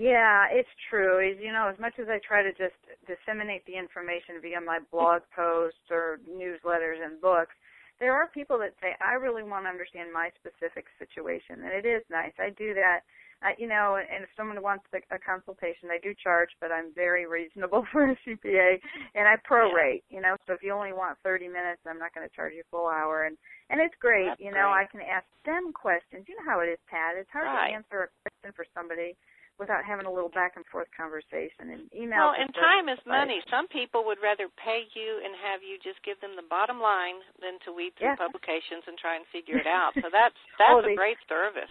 Yeah, 0.00 0.48
it's 0.48 0.72
true. 0.88 1.20
Is 1.20 1.36
you 1.44 1.52
know, 1.52 1.68
as 1.68 1.76
much 1.76 2.00
as 2.00 2.08
I 2.08 2.24
try 2.24 2.40
to 2.40 2.56
just 2.56 2.80
disseminate 3.04 3.68
the 3.68 3.76
information 3.76 4.40
via 4.40 4.64
my 4.64 4.80
blog 4.88 5.20
posts 5.36 5.84
or 5.92 6.24
newsletters 6.24 7.04
and 7.04 7.20
books, 7.20 7.52
there 8.00 8.16
are 8.16 8.32
people 8.32 8.56
that 8.64 8.72
say 8.80 8.96
I 9.04 9.20
really 9.20 9.44
want 9.44 9.68
to 9.68 9.70
understand 9.70 10.08
my 10.08 10.32
specific 10.40 10.88
situation, 10.96 11.68
and 11.68 11.72
it 11.76 11.84
is 11.84 12.00
nice. 12.08 12.32
I 12.40 12.48
do 12.56 12.72
that. 12.80 13.04
Uh, 13.44 13.52
you 13.60 13.68
know, 13.68 14.00
and 14.00 14.24
if 14.24 14.30
someone 14.36 14.56
wants 14.64 14.84
a, 14.96 15.04
a 15.14 15.18
consultation, 15.20 15.92
I 15.92 15.98
do 16.00 16.14
charge, 16.16 16.48
but 16.64 16.72
I'm 16.72 16.94
very 16.96 17.26
reasonable 17.28 17.84
for 17.92 18.08
a 18.08 18.16
CPA, 18.24 18.80
and 19.14 19.28
I 19.28 19.36
prorate. 19.44 20.00
You 20.08 20.22
know, 20.24 20.36
so 20.46 20.54
if 20.56 20.62
you 20.64 20.72
only 20.72 20.94
want 20.96 21.18
30 21.22 21.48
minutes, 21.48 21.84
I'm 21.84 21.98
not 22.00 22.14
going 22.14 22.26
to 22.26 22.34
charge 22.34 22.54
you 22.56 22.64
a 22.64 22.70
full 22.72 22.88
hour, 22.88 23.24
and 23.28 23.36
and 23.68 23.80
it's 23.84 23.94
great. 24.00 24.28
That's 24.32 24.40
you 24.40 24.48
know, 24.50 24.72
great. 24.72 24.88
I 24.88 24.90
can 24.90 25.00
ask 25.04 25.26
them 25.44 25.72
questions. 25.76 26.24
You 26.24 26.36
know 26.40 26.48
how 26.48 26.60
it 26.64 26.72
is, 26.72 26.80
Pat. 26.88 27.20
It's 27.20 27.28
hard 27.32 27.44
Right. 27.44 27.68
to 27.68 27.76
answer 27.84 27.98
a 28.08 28.10
question 28.24 28.52
for 28.56 28.64
somebody 28.72 29.12
without 29.60 29.84
having 29.86 30.02
a 30.04 30.10
little 30.10 30.32
back 30.34 30.56
and 30.58 30.66
forth 30.66 30.88
conversation 30.96 31.70
and 31.70 31.86
email. 31.94 32.32
Well, 32.32 32.34
and 32.34 32.50
time 32.58 32.88
is 32.90 32.98
money. 33.06 33.38
Some 33.52 33.68
people 33.70 34.02
would 34.08 34.18
rather 34.18 34.48
pay 34.58 34.82
you 34.98 35.20
and 35.22 35.30
have 35.46 35.62
you 35.62 35.78
just 35.78 36.02
give 36.02 36.18
them 36.18 36.34
the 36.34 36.42
bottom 36.50 36.80
line 36.82 37.22
than 37.38 37.60
to 37.62 37.70
weed 37.70 37.92
through 37.94 38.18
Yeah. 38.18 38.18
publications 38.18 38.82
and 38.90 38.98
try 38.98 39.14
and 39.14 39.22
figure 39.30 39.54
it 39.60 39.68
out. 39.70 39.94
So 39.94 40.08
that's 40.10 40.34
that's 40.58 40.74
Oh, 40.74 40.80
a 40.80 40.88
they- 40.90 40.96
great 40.98 41.20
service. 41.30 41.70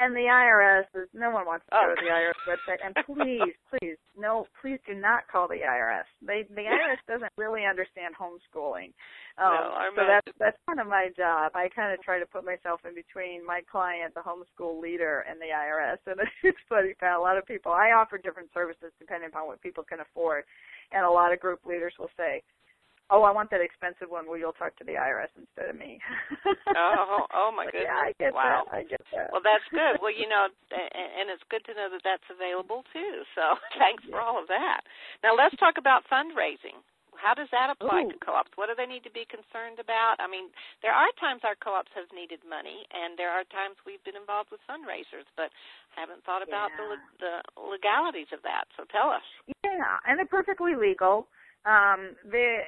And 0.00 0.16
the 0.16 0.24
IRS 0.24 0.88
is 0.96 1.08
no 1.12 1.30
one 1.30 1.44
wants 1.44 1.66
to 1.68 1.76
Oh. 1.76 1.88
go 1.88 1.94
to 1.94 2.00
the 2.00 2.10
IRS 2.10 2.40
website. 2.48 2.80
And 2.84 2.96
please, 3.04 3.54
please, 3.70 3.96
no, 4.16 4.46
please 4.60 4.80
do 4.86 4.94
not 4.94 5.28
call 5.28 5.48
the 5.48 5.60
IRS. 5.60 6.08
They 6.22 6.44
the 6.48 6.62
IRS 6.64 6.98
doesn't 7.08 7.32
really 7.36 7.64
understand 7.66 8.14
homeschooling. 8.16 8.92
Um, 9.38 9.52
No, 9.52 9.72
I 9.76 9.90
so 9.94 10.02
that's 10.06 10.32
that's 10.38 10.58
kind 10.66 10.80
of 10.80 10.86
my 10.86 11.10
job. 11.16 11.52
I 11.54 11.68
kind 11.68 11.92
of 11.92 12.00
try 12.02 12.18
to 12.18 12.26
put 12.26 12.44
myself 12.44 12.80
in 12.88 12.94
between 12.94 13.44
my 13.44 13.60
client, 13.70 14.14
the 14.14 14.20
homeschool 14.24 14.80
leader, 14.80 15.24
and 15.28 15.40
the 15.40 15.52
IRS. 15.52 15.98
And 16.06 16.20
it's 16.42 16.58
funny, 16.68 16.94
Pat. 16.98 17.16
A 17.16 17.20
lot 17.20 17.36
of 17.38 17.46
people 17.46 17.72
I 17.72 17.92
offer 17.92 18.18
different 18.18 18.50
services 18.54 18.92
depending 18.98 19.28
upon 19.28 19.46
what 19.46 19.60
people 19.60 19.84
can 19.84 20.00
afford, 20.00 20.44
and 20.92 21.04
a 21.04 21.10
lot 21.10 21.32
of 21.32 21.40
group 21.40 21.60
leaders 21.64 21.94
will 21.98 22.10
say, 22.16 22.42
"Oh, 23.12 23.22
I 23.28 23.30
want 23.30 23.52
that 23.52 23.60
expensive 23.60 24.08
one 24.08 24.24
where 24.24 24.40
you'll 24.40 24.56
talk 24.56 24.72
to 24.80 24.84
the 24.88 24.96
IRS 24.96 25.28
instead 25.36 25.68
of 25.68 25.76
me." 25.76 26.00
Oh, 26.72 27.28
oh 27.36 27.50
my 27.52 27.66
goodness! 27.70 27.84
Yeah, 27.92 28.00
I 28.00 28.16
get 28.16 28.32
wow. 28.32 28.64
that. 28.64 28.72
I 28.72 28.82
get 28.88 29.04
that. 29.12 29.28
Well, 29.30 29.44
that's 29.44 29.64
good. 29.68 30.00
Well, 30.00 30.14
you 30.14 30.24
know, 30.24 30.48
and 30.72 31.28
it's 31.28 31.44
good 31.52 31.60
to 31.68 31.76
know 31.76 31.92
that 31.92 32.00
that's 32.00 32.24
available 32.32 32.80
too. 32.96 33.22
So, 33.36 33.60
thanks 33.78 34.02
for 34.08 34.18
all 34.24 34.40
of 34.40 34.48
that. 34.48 34.80
Now, 35.20 35.36
let's 35.36 35.52
talk 35.60 35.76
about 35.76 36.08
fundraising. 36.08 36.80
How 37.12 37.36
does 37.36 37.46
that 37.52 37.68
apply 37.70 38.08
to 38.08 38.16
co-ops? 38.24 38.50
What 38.56 38.66
do 38.66 38.74
they 38.74 38.88
need 38.88 39.04
to 39.06 39.12
be 39.12 39.28
concerned 39.28 39.78
about? 39.78 40.16
I 40.18 40.26
mean, 40.26 40.48
there 40.80 40.96
are 40.96 41.06
times 41.22 41.44
our 41.44 41.54
co-ops 41.60 41.92
have 41.94 42.08
needed 42.10 42.40
money, 42.42 42.82
and 42.90 43.14
there 43.14 43.30
are 43.30 43.44
times 43.52 43.76
we've 43.86 44.02
been 44.02 44.16
involved 44.18 44.50
with 44.50 44.58
fundraisers, 44.66 45.28
but 45.38 45.52
haven't 45.94 46.24
thought 46.24 46.42
about 46.42 46.72
the 46.80 46.82
Yeah. 46.88 46.96
le- 46.96 47.12
the 47.20 47.34
legalities 47.62 48.32
of 48.32 48.40
that. 48.42 48.64
So, 48.80 48.88
tell 48.90 49.12
us. 49.12 49.22
Yeah, 49.62 50.00
and 50.08 50.18
they're 50.18 50.26
perfectly 50.26 50.74
legal. 50.74 51.28
Um, 51.68 52.16
they, 52.26 52.64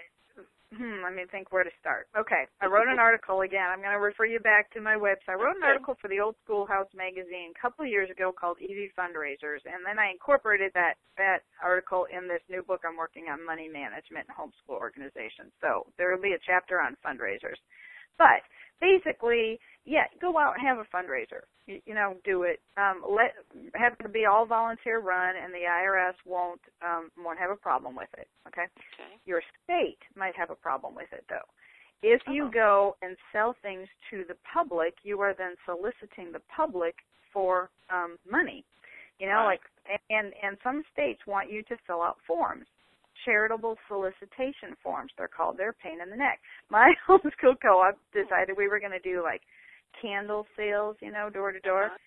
hmm, 0.77 1.03
let 1.03 1.15
me 1.15 1.25
think 1.31 1.53
where 1.53 1.65
to 1.65 1.71
start. 1.81 2.07
Okay, 2.19 2.45
I 2.61 2.67
wrote 2.67 2.89
an 2.89 2.99
article 2.99 3.43
again. 3.43 3.71
I'm 3.71 3.81
going 3.81 3.95
to 3.95 4.03
refer 4.03 4.27
you 4.27 4.41
back 4.41 4.71
to 4.75 4.81
my 4.81 4.95
website. 4.95 5.35
I 5.35 5.41
wrote 5.41 5.57
an 5.57 5.63
article 5.63 5.97
for 6.01 6.09
the 6.09 6.21
Old 6.21 6.37
Schoolhouse 6.45 6.91
magazine 6.95 7.55
a 7.55 7.61
couple 7.61 7.85
of 7.85 7.91
years 7.91 8.11
ago 8.11 8.33
called 8.33 8.59
Easy 8.61 8.91
Fundraisers, 8.99 9.63
and 9.65 9.87
then 9.87 9.99
I 9.99 10.11
incorporated 10.11 10.73
that 10.75 10.95
that 11.17 11.47
article 11.63 12.07
in 12.11 12.29
this 12.29 12.43
new 12.51 12.63
book 12.63 12.83
I'm 12.85 12.97
working 12.97 13.31
on, 13.31 13.45
Money 13.45 13.69
Management 13.69 14.27
and 14.29 14.37
Homeschool 14.37 14.77
Organizations. 14.77 15.55
So 15.61 15.87
there 15.97 16.11
will 16.11 16.23
be 16.23 16.35
a 16.35 16.47
chapter 16.47 16.81
on 16.81 16.99
fundraisers. 17.01 17.59
But 18.19 18.43
basically, 18.81 19.59
yeah, 19.85 20.05
go 20.21 20.39
out 20.39 20.55
and 20.59 20.67
have 20.67 20.79
a 20.79 20.85
fundraiser. 20.97 21.43
You, 21.67 21.81
you 21.87 21.95
know, 21.95 22.17
do 22.25 22.43
it. 22.45 22.61
Um, 22.77 23.03
let 23.09 23.35
have 23.75 23.95
it 23.99 24.13
be 24.13 24.27
all 24.27 24.47
volunteer 24.47 25.01
run, 25.01 25.35
and 25.43 25.53
the 25.53 25.65
IRS 25.69 26.15
won't 26.27 26.61
um, 26.83 27.11
won't 27.19 27.39
have 27.39 27.51
a 27.51 27.57
problem 27.57 27.97
with 27.97 28.09
it. 28.19 28.29
Okay. 28.49 28.63
Okay. 28.95 29.13
Your 29.25 29.43
state 29.65 29.99
might 30.17 30.37
have 30.37 30.51
a 30.51 30.55
problem 30.55 30.95
with 30.95 31.13
it 31.13 31.25
though. 31.29 31.49
If 32.03 32.21
you 32.29 32.45
Uh-oh. 32.45 32.51
go 32.51 32.97
and 33.01 33.17
sell 33.33 33.55
things 33.63 33.89
to 34.11 34.25
the 34.29 34.37
public, 34.53 34.95
you 35.05 35.21
are 35.23 35.35
then 35.37 35.55
soliciting 35.65 36.33
the 36.33 36.43
public 36.55 36.95
for 37.33 37.71
um, 37.91 38.19
money. 38.31 38.65
You 39.19 39.29
know, 39.29 39.45
Right. 39.47 39.59
like 39.89 40.01
and 40.11 40.33
and 40.43 40.59
some 40.63 40.83
states 40.93 41.21
want 41.27 41.51
you 41.51 41.63
to 41.65 41.77
fill 41.87 42.03
out 42.03 42.19
forms. 42.27 42.67
Charitable 43.25 43.77
solicitation 43.89 44.77
forms, 44.83 45.13
they're 45.17 45.29
called. 45.29 45.57
They're 45.57 45.73
pain 45.73 46.01
in 46.03 46.11
the 46.11 46.17
neck. 46.17 46.41
My 46.71 46.93
homeschool 47.09 47.57
co-op 47.63 47.97
decided 48.13 48.57
we 48.57 48.69
were 48.69 48.81
going 48.81 48.93
to 48.93 48.99
do 49.01 49.23
like 49.23 49.43
candle 50.01 50.47
sales, 50.57 50.97
you 51.01 51.13
know, 51.13 51.31
door 51.31 51.53
to 51.53 51.61
door. 51.61 51.87
Uh-huh. 51.87 51.99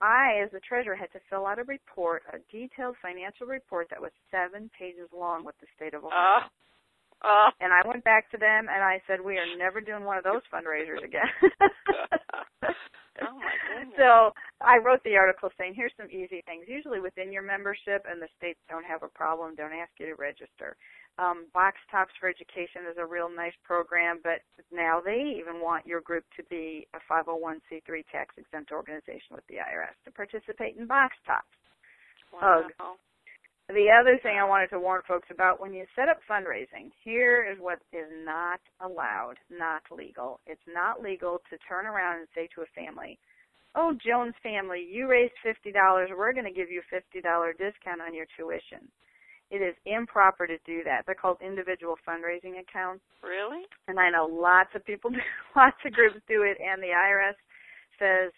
I, 0.00 0.42
as 0.44 0.50
the 0.50 0.60
treasurer, 0.60 0.96
had 0.96 1.12
to 1.12 1.20
fill 1.30 1.46
out 1.46 1.58
a 1.58 1.64
report, 1.64 2.22
a 2.32 2.38
detailed 2.50 2.96
financial 3.00 3.46
report 3.46 3.88
that 3.90 4.00
was 4.00 4.10
seven 4.30 4.68
pages 4.76 5.08
long 5.16 5.44
with 5.44 5.54
the 5.60 5.66
state 5.76 5.94
of 5.94 6.04
Ohio. 6.04 6.44
Uh, 6.44 6.48
uh, 7.26 7.50
And 7.60 7.72
I 7.72 7.80
went 7.86 8.04
back 8.04 8.30
to 8.32 8.36
them 8.36 8.66
and 8.68 8.82
I 8.82 9.00
said, 9.06 9.20
we 9.20 9.38
are 9.38 9.56
never 9.56 9.80
doing 9.80 10.04
one 10.04 10.18
of 10.18 10.24
those 10.24 10.42
fundraisers 10.52 11.02
again. 11.02 11.30
oh 13.22 13.38
my 13.38 13.54
goodness. 13.72 13.96
so 13.96 14.32
I 14.64 14.78
wrote 14.78 15.04
the 15.04 15.16
article 15.16 15.50
saying, 15.58 15.74
here's 15.76 15.92
some 15.96 16.10
easy 16.10 16.42
things. 16.46 16.64
Usually 16.66 17.00
within 17.00 17.32
your 17.32 17.42
membership, 17.42 18.04
and 18.08 18.20
the 18.20 18.28
states 18.36 18.58
don't 18.68 18.84
have 18.84 19.02
a 19.02 19.12
problem, 19.12 19.54
don't 19.54 19.72
ask 19.72 19.92
you 19.98 20.06
to 20.06 20.14
register. 20.16 20.76
Um, 21.18 21.46
Box 21.54 21.78
Tops 21.90 22.10
for 22.18 22.28
Education 22.28 22.90
is 22.90 22.98
a 22.98 23.06
real 23.06 23.30
nice 23.30 23.54
program, 23.62 24.18
but 24.24 24.42
now 24.72 25.00
they 25.04 25.36
even 25.38 25.60
want 25.60 25.86
your 25.86 26.00
group 26.00 26.24
to 26.36 26.42
be 26.50 26.88
a 26.94 26.98
501c3 27.06 27.86
tax 28.10 28.34
exempt 28.36 28.72
organization 28.72 29.30
with 29.30 29.46
the 29.46 29.62
IRS 29.62 29.94
to 30.04 30.10
participate 30.10 30.76
in 30.76 30.86
Box 30.86 31.14
Tops. 31.24 31.46
wow. 32.80 32.96
The 33.68 33.88
other 33.88 34.18
thing 34.22 34.36
I 34.36 34.44
wanted 34.44 34.68
to 34.70 34.80
warn 34.80 35.00
folks 35.08 35.28
about 35.30 35.58
when 35.60 35.72
you 35.72 35.86
set 35.96 36.10
up 36.10 36.18
fundraising, 36.28 36.92
here 37.02 37.46
is 37.50 37.56
what 37.58 37.78
is 37.94 38.10
not 38.24 38.60
allowed, 38.80 39.36
not 39.48 39.82
legal. 39.90 40.40
It's 40.46 40.66
not 40.68 41.00
legal 41.00 41.40
to 41.48 41.56
turn 41.66 41.86
around 41.86 42.18
and 42.18 42.28
say 42.34 42.48
to 42.54 42.60
a 42.60 42.66
family, 42.74 43.18
Oh, 43.74 43.92
Jones 44.06 44.34
family, 44.42 44.86
you 44.88 45.08
raised 45.08 45.34
$50. 45.44 45.74
We're 46.16 46.32
going 46.32 46.46
to 46.46 46.52
give 46.52 46.70
you 46.70 46.80
a 46.80 46.94
$50 46.94 47.52
discount 47.58 48.00
on 48.00 48.14
your 48.14 48.26
tuition. 48.36 48.86
It 49.50 49.58
is 49.58 49.74
improper 49.84 50.46
to 50.46 50.58
do 50.64 50.82
that. 50.84 51.02
They're 51.06 51.14
called 51.14 51.38
individual 51.44 51.96
fundraising 52.06 52.60
accounts. 52.60 53.04
Really? 53.22 53.62
And 53.88 53.98
I 53.98 54.10
know 54.10 54.26
lots 54.26 54.70
of 54.74 54.84
people, 54.84 55.10
do, 55.14 55.18
lots 55.56 55.76
of 55.84 55.92
groups 55.92 56.16
do 56.28 56.42
it, 56.42 56.56
and 56.62 56.82
the 56.82 56.94
IRS 56.94 57.34
says 57.98 58.32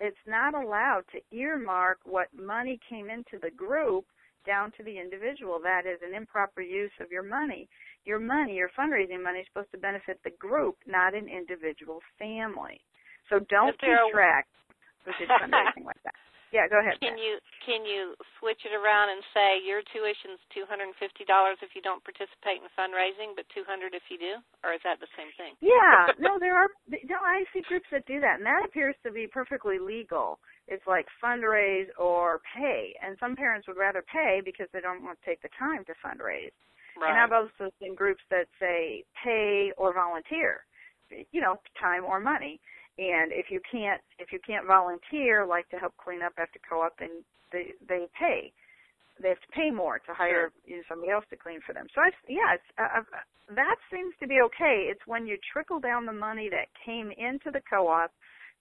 it's 0.00 0.24
not 0.26 0.54
allowed 0.54 1.04
to 1.12 1.36
earmark 1.36 1.98
what 2.04 2.28
money 2.36 2.78
came 2.88 3.08
into 3.08 3.38
the 3.40 3.50
group 3.50 4.04
down 4.46 4.72
to 4.76 4.82
the 4.82 4.98
individual. 4.98 5.60
That 5.62 5.86
is 5.86 6.00
an 6.06 6.14
improper 6.14 6.60
use 6.60 6.92
of 7.00 7.10
your 7.10 7.22
money. 7.22 7.68
Your 8.04 8.18
money, 8.18 8.54
your 8.54 8.70
fundraising 8.78 9.22
money, 9.22 9.40
is 9.40 9.46
supposed 9.52 9.70
to 9.72 9.78
benefit 9.78 10.20
the 10.24 10.34
group, 10.38 10.76
not 10.86 11.14
an 11.14 11.28
individual 11.28 12.00
family. 12.18 12.80
So 13.28 13.38
don't 13.48 13.78
keep 13.80 14.12
track 14.12 14.46
with 15.06 15.16
your 15.20 15.28
fundraising 15.28 15.84
like 15.90 16.02
that. 16.04 16.14
Yeah, 16.52 16.68
go 16.68 16.84
ahead. 16.84 17.00
Can 17.00 17.16
Pat. 17.16 17.24
you 17.24 17.40
can 17.64 17.80
you 17.88 18.12
switch 18.36 18.60
it 18.68 18.76
around 18.76 19.08
and 19.08 19.24
say 19.32 19.56
your 19.64 19.80
tuition's 19.88 20.36
two 20.52 20.68
hundred 20.68 20.92
and 20.92 20.98
fifty 21.00 21.24
dollars 21.24 21.56
if 21.64 21.72
you 21.72 21.80
don't 21.80 22.04
participate 22.04 22.60
in 22.60 22.68
fundraising, 22.76 23.32
but 23.32 23.48
two 23.56 23.64
hundred 23.64 23.96
if 23.96 24.04
you 24.12 24.20
do, 24.20 24.36
or 24.60 24.76
is 24.76 24.84
that 24.84 25.00
the 25.00 25.08
same 25.16 25.32
thing? 25.40 25.56
Yeah, 25.64 26.12
no, 26.20 26.36
there 26.36 26.52
are. 26.52 26.68
No, 27.08 27.16
I 27.24 27.48
see 27.56 27.64
groups 27.64 27.88
that 27.88 28.04
do 28.04 28.20
that, 28.20 28.36
and 28.36 28.44
that 28.44 28.68
appears 28.68 28.92
to 29.00 29.08
be 29.08 29.24
perfectly 29.24 29.80
legal. 29.80 30.36
It's 30.68 30.84
like 30.84 31.08
fundraise 31.24 31.88
or 31.96 32.44
pay, 32.52 32.92
and 33.00 33.16
some 33.16 33.32
parents 33.32 33.64
would 33.64 33.80
rather 33.80 34.04
pay 34.04 34.44
because 34.44 34.68
they 34.76 34.84
don't 34.84 35.00
want 35.00 35.16
to 35.16 35.24
take 35.24 35.40
the 35.40 35.48
time 35.56 35.88
to 35.88 35.96
fundraise. 36.04 36.52
Right. 37.00 37.08
And 37.08 37.16
I've 37.16 37.32
also 37.32 37.72
seen 37.80 37.96
groups 37.96 38.20
that 38.28 38.44
say 38.60 39.08
pay 39.24 39.72
or 39.80 39.96
volunteer. 39.96 40.68
you 41.32 41.40
know, 41.40 41.56
time 41.80 42.04
or 42.04 42.20
money. 42.20 42.60
And 42.98 43.32
if 43.32 43.46
you 43.50 43.60
can't 43.70 44.00
if 44.18 44.32
you 44.32 44.38
can't 44.46 44.66
volunteer, 44.66 45.46
like 45.46 45.68
to 45.70 45.76
help 45.78 45.94
clean 45.96 46.22
up 46.22 46.32
after 46.36 46.60
co-op, 46.68 46.98
then 46.98 47.24
they 47.52 47.72
they 47.88 48.06
pay. 48.18 48.52
They 49.20 49.28
have 49.28 49.40
to 49.40 49.52
pay 49.54 49.70
more 49.70 49.98
to 50.00 50.12
hire 50.12 50.50
you 50.66 50.76
know, 50.76 50.82
somebody 50.88 51.12
else 51.12 51.24
to 51.30 51.36
clean 51.36 51.60
for 51.66 51.72
them. 51.72 51.86
So 51.94 52.00
I, 52.00 52.10
yeah, 52.28 52.56
it's, 52.56 52.68
that 53.54 53.76
seems 53.92 54.14
to 54.20 54.26
be 54.26 54.40
okay. 54.40 54.88
It's 54.88 55.04
when 55.06 55.26
you 55.26 55.36
trickle 55.52 55.80
down 55.80 56.06
the 56.06 56.16
money 56.16 56.48
that 56.50 56.68
came 56.84 57.12
into 57.12 57.50
the 57.52 57.60
co-op 57.68 58.10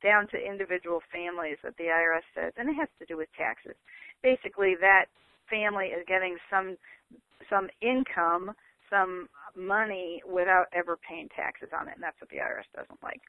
down 0.03 0.27
to 0.29 0.37
individual 0.37 0.99
families 1.11 1.57
that 1.63 1.77
the 1.77 1.85
IRS 1.85 2.25
says, 2.35 2.53
and 2.57 2.69
it 2.69 2.75
has 2.75 2.89
to 2.99 3.05
do 3.05 3.17
with 3.17 3.29
taxes. 3.37 3.75
Basically, 4.23 4.75
that 4.81 5.05
family 5.49 5.87
is 5.87 6.03
getting 6.07 6.37
some 6.49 6.77
some 7.49 7.67
income, 7.81 8.51
some 8.89 9.27
money 9.55 10.21
without 10.25 10.67
ever 10.73 10.97
paying 10.97 11.27
taxes 11.35 11.69
on 11.77 11.87
it, 11.87 11.95
and 11.95 12.03
that's 12.03 12.19
what 12.21 12.29
the 12.29 12.37
IRS 12.37 12.67
doesn't 12.75 13.01
like. 13.03 13.21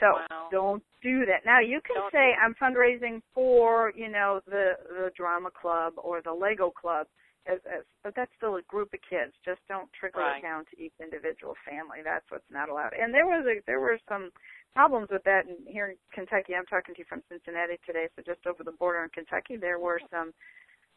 So 0.00 0.06
wow. 0.06 0.48
don't 0.50 0.82
do 1.02 1.26
that. 1.26 1.44
Now 1.44 1.60
you 1.60 1.80
can 1.84 1.96
Don't 1.96 2.12
say 2.12 2.34
I'm 2.38 2.54
fundraising 2.54 3.22
for, 3.34 3.92
you 3.96 4.08
know, 4.08 4.40
the 4.46 4.72
the 4.88 5.10
drama 5.16 5.50
club 5.50 5.94
or 5.96 6.22
the 6.22 6.32
Lego 6.32 6.70
club, 6.70 7.06
as, 7.46 7.58
as, 7.66 7.84
but 8.02 8.14
that's 8.14 8.30
still 8.36 8.56
a 8.56 8.62
group 8.62 8.92
of 8.94 9.00
kids. 9.08 9.32
Just 9.44 9.60
don't 9.68 9.88
trickle 9.98 10.22
Right. 10.22 10.38
it 10.38 10.42
down 10.42 10.64
to 10.70 10.82
each 10.82 10.94
individual 11.00 11.54
family. 11.68 11.98
That's 12.04 12.24
what's 12.30 12.50
not 12.50 12.68
allowed. 12.68 12.92
And 12.94 13.12
there 13.12 13.26
was 13.26 13.46
a 13.46 13.60
there 13.66 13.80
were 13.80 13.98
some 14.08 14.30
problems 14.74 15.08
with 15.10 15.24
that 15.24 15.46
in, 15.48 15.56
here 15.66 15.88
in 15.90 15.96
Kentucky. 16.14 16.54
I'm 16.54 16.66
talking 16.66 16.94
to 16.94 17.00
you 17.00 17.06
from 17.08 17.22
Cincinnati 17.28 17.78
today, 17.86 18.08
so 18.14 18.22
just 18.22 18.46
over 18.46 18.62
the 18.62 18.72
border 18.72 19.02
in 19.02 19.10
Kentucky, 19.10 19.56
there 19.56 19.78
were 19.78 20.00
some. 20.10 20.32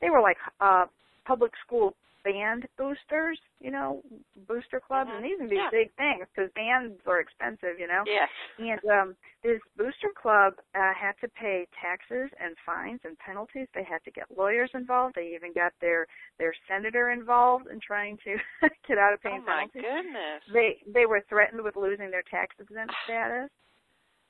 They 0.02 0.10
were 0.10 0.22
like 0.22 0.38
uh 0.60 0.86
public 1.26 1.52
school 1.66 1.96
band 2.24 2.68
boosters, 2.78 3.40
you 3.60 3.72
know, 3.72 4.02
booster 4.48 4.80
clubs, 4.80 5.10
Mhm. 5.10 5.16
and 5.18 5.26
these 5.26 5.38
can 5.38 5.50
be 5.50 5.56
Yeah. 5.58 5.70
big 5.72 5.94
things 5.96 6.28
because 6.34 6.52
bands 6.54 7.00
are 7.08 7.20
expensive, 7.20 7.80
you 7.80 7.88
know. 7.88 8.04
Yes. 8.06 8.30
And 8.58 8.84
um, 8.86 9.18
this 9.44 9.62
booster 9.78 10.10
club 10.16 10.54
uh, 10.76 10.94
had 10.94 11.18
to 11.22 11.28
pay 11.30 11.68
taxes 11.82 12.30
and 12.40 12.56
fines 12.66 13.00
and 13.04 13.18
penalties. 13.20 13.68
They 13.74 13.84
had 13.84 14.04
to 14.04 14.12
get 14.12 14.26
lawyers 14.36 14.72
involved. 14.74 15.16
They 15.16 15.34
even 15.36 15.54
got 15.54 15.74
their 15.82 16.08
their 16.38 16.54
senator 16.68 17.12
involved 17.12 17.68
in 17.68 17.80
trying 17.80 18.18
to 18.24 18.38
get 18.88 18.98
out 18.98 19.14
of 19.14 19.22
Oh 19.26 19.30
paying 19.30 19.44
my 19.46 19.66
penalties. 19.74 19.84
goodness. 19.84 20.44
They 20.54 20.78
they 20.88 21.06
were 21.06 21.22
threatened 21.30 21.62
with 21.64 21.76
losing 21.76 22.12
their 22.12 22.24
tax 22.30 22.56
exempt 22.60 22.94
status. 23.06 23.50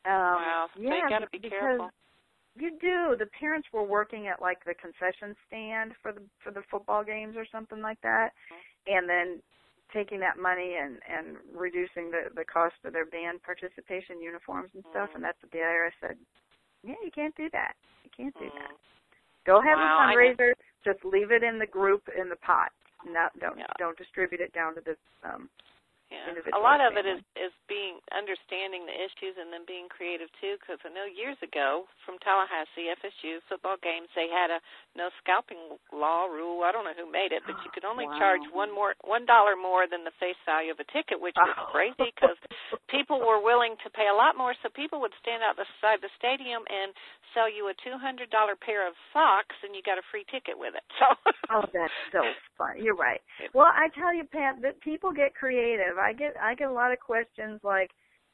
Um, 0.05 0.41
wow. 0.41 0.69
So 0.73 0.81
yeah, 0.81 0.95
you 0.95 1.09
got 1.09 1.19
to 1.19 1.27
be 1.31 1.39
because 1.39 1.49
careful. 1.49 1.91
You 2.55 2.71
do. 2.81 3.15
The 3.17 3.29
parents 3.39 3.67
were 3.71 3.83
working 3.83 4.27
at 4.27 4.41
like 4.41 4.63
the 4.65 4.73
concession 4.75 5.35
stand 5.47 5.93
for 6.01 6.11
the 6.11 6.21
for 6.43 6.51
the 6.51 6.63
football 6.69 7.03
games 7.03 7.35
or 7.37 7.45
something 7.51 7.81
like 7.81 7.99
that, 8.01 8.31
Mm-hmm. 8.51 8.93
and 8.97 9.09
then 9.09 9.41
taking 9.93 10.19
that 10.19 10.37
money 10.37 10.75
and 10.75 10.99
and 11.07 11.37
reducing 11.55 12.11
the 12.11 12.29
the 12.35 12.45
cost 12.45 12.75
of 12.83 12.93
their 12.93 13.05
band 13.05 13.41
participation 13.43 14.21
uniforms 14.21 14.69
and 14.73 14.83
stuff. 14.91 15.09
Mhm. 15.11 15.15
And 15.15 15.23
that's 15.23 15.41
what 15.41 15.51
the 15.51 15.59
IRS 15.59 15.93
said. 16.01 16.17
Yeah, 16.83 16.95
you 17.03 17.11
can't 17.11 17.35
do 17.35 17.49
that. 17.51 17.73
You 18.03 18.09
can't 18.15 18.35
do 18.39 18.49
that. 18.49 18.71
Mm. 18.71 18.77
Go 19.45 19.61
have 19.61 19.77
Wow, 19.77 20.09
a 20.09 20.15
fundraiser. 20.15 20.53
Just 20.83 21.03
leave 21.05 21.31
it 21.31 21.43
in 21.43 21.57
the 21.59 21.65
group 21.67 22.03
in 22.17 22.27
the 22.29 22.35
pot. 22.37 22.71
Not 23.05 23.37
don't 23.39 23.57
Yeah. 23.57 23.67
don't 23.79 23.97
distribute 23.97 24.41
it 24.41 24.51
down 24.53 24.75
to 24.75 24.81
the 24.81 24.97
um 25.23 25.49
Yeah. 26.11 26.35
A 26.53 26.59
lot 26.59 26.83
of 26.83 26.99
it 26.99 27.07
is 27.07 27.23
is 27.39 27.55
being 27.71 28.03
understanding 28.11 28.83
the 28.83 28.91
issues 28.91 29.39
and 29.39 29.47
then 29.47 29.63
being 29.63 29.87
creative 29.87 30.27
too. 30.43 30.59
Because 30.59 30.77
I 30.83 30.91
know 30.91 31.07
years 31.07 31.39
ago 31.39 31.87
from 32.03 32.19
Tallahassee 32.19 32.91
FSU 32.91 33.39
football 33.47 33.79
games 33.79 34.11
they 34.11 34.27
had 34.27 34.51
a 34.51 34.59
no 34.99 35.07
scalping 35.23 35.79
law 35.95 36.27
rule. 36.27 36.67
I 36.67 36.75
don't 36.75 36.83
know 36.83 36.93
who 36.99 37.07
made 37.07 37.31
it, 37.31 37.47
but 37.47 37.55
you 37.63 37.71
could 37.71 37.87
only 37.87 38.11
Wow. 38.11 38.19
charge 38.19 38.43
one 38.51 38.69
more 38.75 38.93
one 39.07 39.23
dollar 39.23 39.55
more 39.55 39.87
than 39.87 40.03
the 40.03 40.11
face 40.19 40.35
value 40.43 40.75
of 40.75 40.83
a 40.83 40.87
ticket, 40.91 41.15
which 41.15 41.35
was 41.39 41.55
Oh. 41.57 41.71
crazy 41.71 42.11
because 42.11 42.35
people 42.91 43.23
were 43.23 43.39
willing 43.39 43.77
to 43.87 43.89
pay 43.89 44.07
a 44.11 44.13
lot 44.13 44.35
more. 44.35 44.51
So 44.61 44.67
people 44.69 44.99
would 44.99 45.15
stand 45.23 45.41
out 45.47 45.55
the 45.55 45.65
side 45.79 45.95
of 45.95 46.01
the 46.03 46.11
stadium 46.19 46.67
and 46.67 46.91
sell 47.33 47.47
you 47.47 47.71
a 47.71 47.73
two 47.79 47.95
hundred 47.97 48.29
dollar 48.35 48.59
pair 48.59 48.83
of 48.85 48.99
socks, 49.15 49.55
and 49.63 49.71
you 49.73 49.81
got 49.81 49.95
a 49.97 50.03
free 50.11 50.25
ticket 50.27 50.59
with 50.59 50.75
it. 50.75 50.83
So. 50.99 51.07
Oh, 51.49 51.65
that's 51.73 51.91
so 52.11 52.21
fun. 52.57 52.77
You're 52.81 52.95
right. 52.95 53.19
Well, 53.53 53.65
I 53.73 53.89
tell 53.89 54.13
you, 54.13 54.23
Pat, 54.23 54.61
that 54.61 54.79
people 54.81 55.11
get 55.11 55.33
creative. 55.35 55.97
I 56.01 56.13
get 56.13 56.35
I 56.41 56.55
get 56.55 56.69
a 56.69 56.73
lot 56.73 56.91
of 56.91 56.99
questions 56.99 57.59
like, 57.63 57.91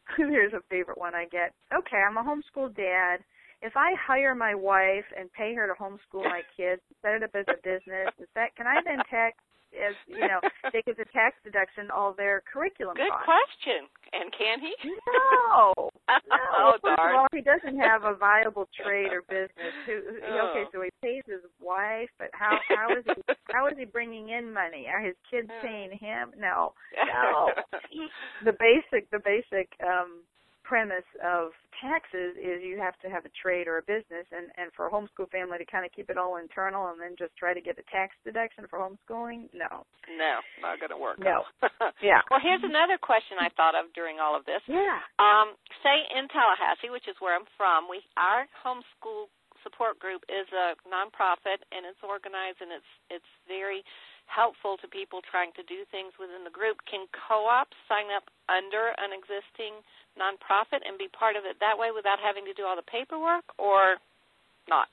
here's 0.17 0.53
a 0.53 0.61
favorite 0.69 0.97
one 0.97 1.15
I 1.15 1.25
get. 1.25 1.53
Okay, 1.73 1.97
I'm 1.97 2.17
a 2.17 2.23
homeschool 2.23 2.75
dad. 2.75 3.19
If 3.61 3.73
I 3.75 3.93
hire 3.99 4.35
my 4.35 4.53
wife 4.53 5.05
and 5.17 5.31
pay 5.33 5.55
her 5.55 5.67
to 5.67 5.73
homeschool 5.73 6.23
my 6.25 6.41
kids, 6.57 6.81
set 7.01 7.15
it 7.15 7.23
up 7.23 7.31
as 7.35 7.45
a 7.49 7.57
business, 7.63 8.09
is 8.19 8.27
that 8.35 8.55
can 8.55 8.67
I 8.67 8.81
then 8.85 8.99
tax 9.09 9.37
as 9.75 9.95
you 10.07 10.19
know 10.19 10.39
take 10.71 10.87
as 10.87 10.95
a 10.99 11.05
tax 11.11 11.35
deduction 11.43 11.91
all 11.91 12.13
their 12.13 12.41
curriculum 12.51 12.95
Good 12.95 13.09
costs? 13.11 13.25
question. 13.25 13.87
And 14.13 14.31
can 14.31 14.59
he? 14.61 14.73
No, 14.85 15.86
no. 16.09 16.37
oh, 16.57 16.71
First 16.81 16.99
of 16.99 17.15
all, 17.15 17.27
he 17.33 17.41
doesn't 17.41 17.77
have 17.79 18.03
a 18.03 18.15
viable 18.15 18.67
trade 18.81 19.11
or 19.11 19.21
business. 19.27 19.73
Who, 19.85 19.93
who- 19.93 20.17
Okay, 20.17 20.63
Oh. 20.65 20.69
so 20.71 20.81
he 20.81 20.89
pays 21.01 21.23
his 21.27 21.41
wife, 21.59 22.09
but 22.19 22.29
how 22.33 22.57
how 22.69 22.95
is 22.97 23.03
he 23.05 23.21
how 23.51 23.67
is 23.67 23.73
he 23.77 23.85
bringing 23.85 24.29
in 24.29 24.53
money? 24.53 24.87
Are 24.87 24.99
his 25.01 25.15
kids 25.29 25.49
Oh. 25.51 25.59
paying 25.61 25.91
him? 25.91 26.31
No, 26.37 26.73
no. 27.13 27.49
the 28.45 28.53
basic 28.53 29.09
the 29.11 29.19
basic 29.23 29.69
um 29.85 30.21
premise 30.67 31.07
of 31.23 31.55
taxes 31.79 32.35
is 32.35 32.59
you 32.59 32.75
have 32.75 32.99
to 32.99 33.07
have 33.07 33.23
a 33.23 33.31
trade 33.31 33.71
or 33.71 33.79
a 33.79 33.85
business 33.87 34.27
and 34.35 34.51
and 34.59 34.67
for 34.75 34.87
a 34.87 34.91
homeschool 34.91 35.31
family 35.31 35.55
to 35.55 35.63
kind 35.63 35.87
of 35.87 35.91
keep 35.95 36.11
it 36.11 36.19
all 36.19 36.35
internal 36.35 36.91
and 36.91 36.99
then 36.99 37.15
just 37.15 37.31
try 37.39 37.55
to 37.55 37.63
get 37.63 37.79
a 37.79 37.85
tax 37.87 38.11
deduction 38.27 38.67
for 38.67 38.83
homeschooling 38.83 39.47
no 39.55 39.87
no, 40.07 40.39
not 40.63 40.79
going 40.79 40.91
to 40.91 40.99
work. 40.99 41.19
No. 41.19 41.43
yeah 42.03 42.19
well, 42.27 42.43
here's 42.43 42.63
another 42.63 42.99
question 42.99 43.39
I 43.39 43.47
thought 43.55 43.75
of 43.75 43.91
during 43.95 44.19
all 44.19 44.35
of 44.35 44.43
this. 44.43 44.59
yeah 44.67 44.99
Um, 45.23 45.55
say 45.79 46.03
in 46.11 46.27
Tallahassee, 46.27 46.91
which 46.91 47.07
is 47.07 47.15
where 47.23 47.35
I'm 47.35 47.47
from, 47.55 47.87
we 47.87 48.03
our 48.19 48.47
homeschool 48.59 49.31
support 49.63 49.99
group 49.99 50.23
is 50.27 50.47
a 50.51 50.75
nonprofit 50.87 51.59
and 51.71 51.83
it's 51.87 51.99
organized 52.03 52.59
and 52.59 52.71
it's 52.71 52.91
it's 53.09 53.31
very 53.47 53.83
helpful 54.27 54.77
to 54.77 54.87
people 54.87 55.23
trying 55.23 55.51
to 55.55 55.63
do 55.65 55.87
things 55.89 56.13
within 56.19 56.43
the 56.43 56.53
group. 56.53 56.83
Can 56.85 57.07
co-ops 57.11 57.75
sign 57.87 58.11
up 58.13 58.27
under 58.51 58.93
an 58.99 59.15
existing 59.15 59.81
nonprofit 60.19 60.83
and 60.85 60.99
be 60.99 61.07
part 61.09 61.35
of 61.35 61.47
it 61.47 61.57
that 61.59 61.79
way 61.79 61.89
without 61.95 62.19
having 62.19 62.45
to 62.45 62.53
do 62.53 62.67
all 62.67 62.75
the 62.75 62.85
paperwork 62.85 63.47
or 63.57 63.97
not? 64.67 64.91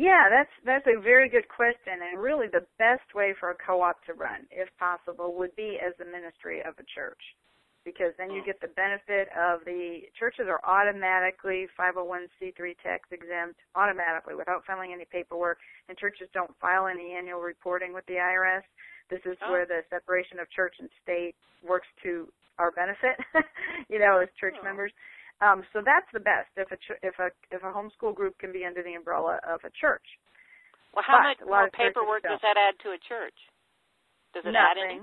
Yeah, 0.00 0.32
that's 0.32 0.54
that's 0.64 0.88
a 0.88 0.96
very 0.96 1.28
good 1.28 1.44
question, 1.52 2.00
and 2.00 2.16
really 2.16 2.48
the 2.48 2.64
best 2.80 3.04
way 3.12 3.36
for 3.36 3.52
a 3.52 3.58
co-op 3.60 4.00
to 4.08 4.16
run, 4.16 4.48
if 4.48 4.72
possible, 4.80 5.36
would 5.36 5.54
be 5.56 5.76
as 5.76 5.92
the 6.00 6.08
ministry 6.08 6.64
of 6.64 6.72
a 6.80 6.86
church, 6.88 7.20
because 7.84 8.14
then 8.16 8.30
you 8.30 8.42
Mm. 8.42 8.46
get 8.46 8.60
the 8.60 8.68
benefit 8.68 9.28
of 9.36 9.64
the 9.64 10.08
churches 10.18 10.48
are 10.48 10.60
automatically 10.64 11.66
501c3 11.76 12.74
tax 12.82 13.10
exempt 13.12 13.60
automatically 13.74 14.34
without 14.34 14.64
filing 14.64 14.92
any 14.92 15.04
paperwork, 15.06 15.58
and 15.88 15.96
churches 15.98 16.28
don't 16.32 16.54
file 16.58 16.86
any 16.86 17.14
annual 17.14 17.40
reporting 17.40 17.92
with 17.92 18.04
the 18.06 18.18
IRS. 18.18 18.64
This 19.08 19.24
is 19.26 19.36
Oh. 19.42 19.50
where 19.52 19.66
the 19.66 19.84
separation 19.88 20.38
of 20.38 20.48
church 20.50 20.78
and 20.78 20.90
state 21.02 21.34
works 21.62 21.88
to 22.02 22.32
our 22.58 22.70
benefit, 22.70 23.18
you 23.88 23.98
know, 23.98 24.18
as 24.18 24.28
church 24.34 24.56
Oh. 24.60 24.62
members. 24.62 24.92
Um, 25.40 25.64
so 25.72 25.80
that's 25.80 26.10
the 26.12 26.20
best 26.20 26.50
if 26.56 26.70
a 26.70 26.76
ch- 26.76 27.00
if 27.02 27.18
a 27.18 27.32
if 27.50 27.62
a 27.64 27.72
homeschool 27.72 28.14
group 28.14 28.36
can 28.38 28.52
be 28.52 28.66
under 28.66 28.82
the 28.82 28.92
umbrella 28.94 29.40
of 29.44 29.64
a 29.64 29.70
church. 29.70 30.04
Well, 30.92 31.02
how 31.02 31.18
But 31.18 31.22
much 31.22 31.40
more 31.48 31.70
paperwork 31.70 32.22
does 32.24 32.40
that 32.42 32.58
add 32.58 32.78
to 32.80 32.90
a 32.92 32.98
church? 32.98 33.48
Does 34.34 34.44
it 34.44 34.54
add 34.54 34.76
any? 34.76 35.00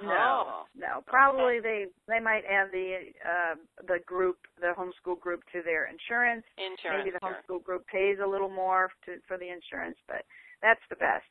No, 0.00 0.08
Oh. 0.48 0.64
no. 0.74 1.02
Probably 1.06 1.60
they 1.60 1.86
they 2.08 2.18
might 2.20 2.44
add 2.48 2.70
the 2.72 3.12
uh, 3.24 3.54
the 3.86 3.98
group, 4.06 4.38
the 4.60 4.72
homeschool 4.76 5.20
group, 5.20 5.42
to 5.52 5.62
their 5.62 5.86
insurance. 5.86 6.44
Insurance. 6.56 7.04
Maybe 7.04 7.10
the 7.10 7.20
homeschool 7.20 7.62
group 7.62 7.86
pays 7.86 8.18
a 8.22 8.26
little 8.26 8.48
more 8.48 8.90
to, 9.04 9.16
for 9.28 9.36
the 9.36 9.48
insurance, 9.50 9.98
but 10.08 10.24
that's 10.62 10.80
the 10.88 10.96
best. 10.96 11.24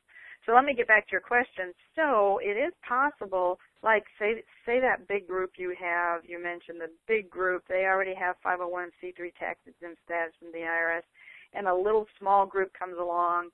So 0.46 0.52
let 0.54 0.64
me 0.64 0.74
get 0.74 0.88
back 0.88 1.06
to 1.06 1.12
your 1.12 1.20
question. 1.20 1.72
So 1.94 2.38
it 2.42 2.56
is 2.58 2.72
possible, 2.86 3.58
like 3.82 4.04
say 4.18 4.42
say 4.66 4.80
that 4.80 5.06
big 5.08 5.26
group 5.26 5.52
you 5.58 5.74
have, 5.80 6.24
you 6.24 6.42
mentioned 6.42 6.80
the 6.80 6.90
big 7.06 7.30
group, 7.30 7.64
they 7.68 7.84
already 7.86 8.14
have 8.14 8.36
501c3 8.44 9.34
tax 9.38 9.60
exempt 9.66 9.98
status 10.04 10.34
from 10.38 10.50
the 10.52 10.58
IRS, 10.66 11.02
and 11.54 11.66
a 11.68 11.74
little 11.74 12.06
small 12.18 12.46
group 12.46 12.72
comes 12.78 12.96
along 12.98 13.50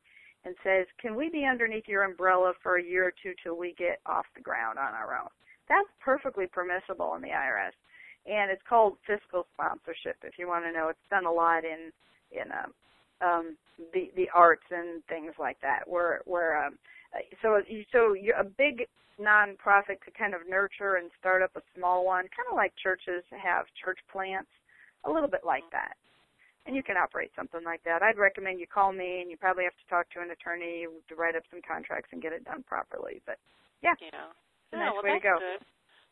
and 0.49 0.57
says, 0.65 0.87
"Can 0.99 1.15
we 1.15 1.29
be 1.29 1.45
underneath 1.45 1.87
your 1.87 2.03
umbrella 2.05 2.55
for 2.63 2.77
a 2.77 2.83
year 2.83 3.05
or 3.07 3.13
two 3.23 3.35
till 3.43 3.57
we 3.57 3.75
get 3.75 4.01
off 4.07 4.27
the 4.35 4.41
ground 4.41 4.79
on 4.79 4.95
our 4.95 5.15
own?" 5.15 5.29
That's 5.69 5.89
perfectly 6.01 6.47
permissible 6.47 7.15
in 7.15 7.23
the 7.23 7.29
IRS, 7.29 7.77
and 8.27 8.51
it's 8.51 8.63
called 8.67 8.97
fiscal 9.07 9.47
sponsorship. 9.53 10.17
If 10.25 10.39
you 10.39 10.49
want 10.49 10.65
to 10.65 10.73
know, 10.73 10.89
it's 10.89 11.09
done 11.11 11.27
a 11.27 11.33
lot 11.33 11.65
in 11.65 11.93
in 12.33 12.51
um, 12.53 12.73
um, 13.21 13.57
the 13.93 14.11
the 14.17 14.31
arts 14.35 14.65
and 14.71 15.05
things 15.05 15.35
like 15.39 15.61
that. 15.61 15.87
Where 15.87 16.23
where 16.25 16.65
um, 16.65 16.79
so 17.43 17.61
so 17.93 18.15
you're 18.15 18.41
a 18.41 18.45
big 18.45 18.87
nonprofit 19.21 20.01
could 20.01 20.15
kind 20.17 20.35
of 20.35 20.49
nurture 20.49 20.97
and 20.97 21.11
start 21.19 21.43
up 21.43 21.51
a 21.57 21.63
small 21.77 22.07
one, 22.07 22.25
kind 22.35 22.49
of 22.51 22.57
like 22.57 22.73
churches 22.81 23.25
have 23.31 23.67
church 23.85 23.99
plants, 24.11 24.51
a 25.05 25.11
little 25.11 25.29
bit 25.29 25.43
like 25.45 25.65
that. 25.73 25.95
And 26.69 26.77
you 26.77 26.85
can 26.85 27.01
operate 27.01 27.33
something 27.33 27.65
like 27.65 27.81
that. 27.89 28.05
I'd 28.05 28.21
recommend 28.21 28.61
you 28.61 28.69
call 28.69 28.93
me, 28.93 29.25
and 29.25 29.33
you 29.33 29.41
probably 29.41 29.65
have 29.65 29.77
to 29.81 29.89
talk 29.89 30.05
to 30.13 30.21
an 30.21 30.31
attorney 30.37 30.85
to 30.85 31.15
write 31.17 31.33
up 31.35 31.49
some 31.49 31.65
contracts 31.65 32.13
and 32.13 32.21
get 32.21 32.37
it 32.37 32.45
done 32.45 32.61
properly. 32.69 33.25
But 33.25 33.41
yeah, 33.81 33.97
Yeah. 33.97 34.37
a 34.73 34.77
Yeah, 34.77 34.93
well, 34.93 35.01
way 35.03 35.17
to 35.17 35.21
that's 35.25 35.25
go. 35.25 35.39
good. 35.41 35.63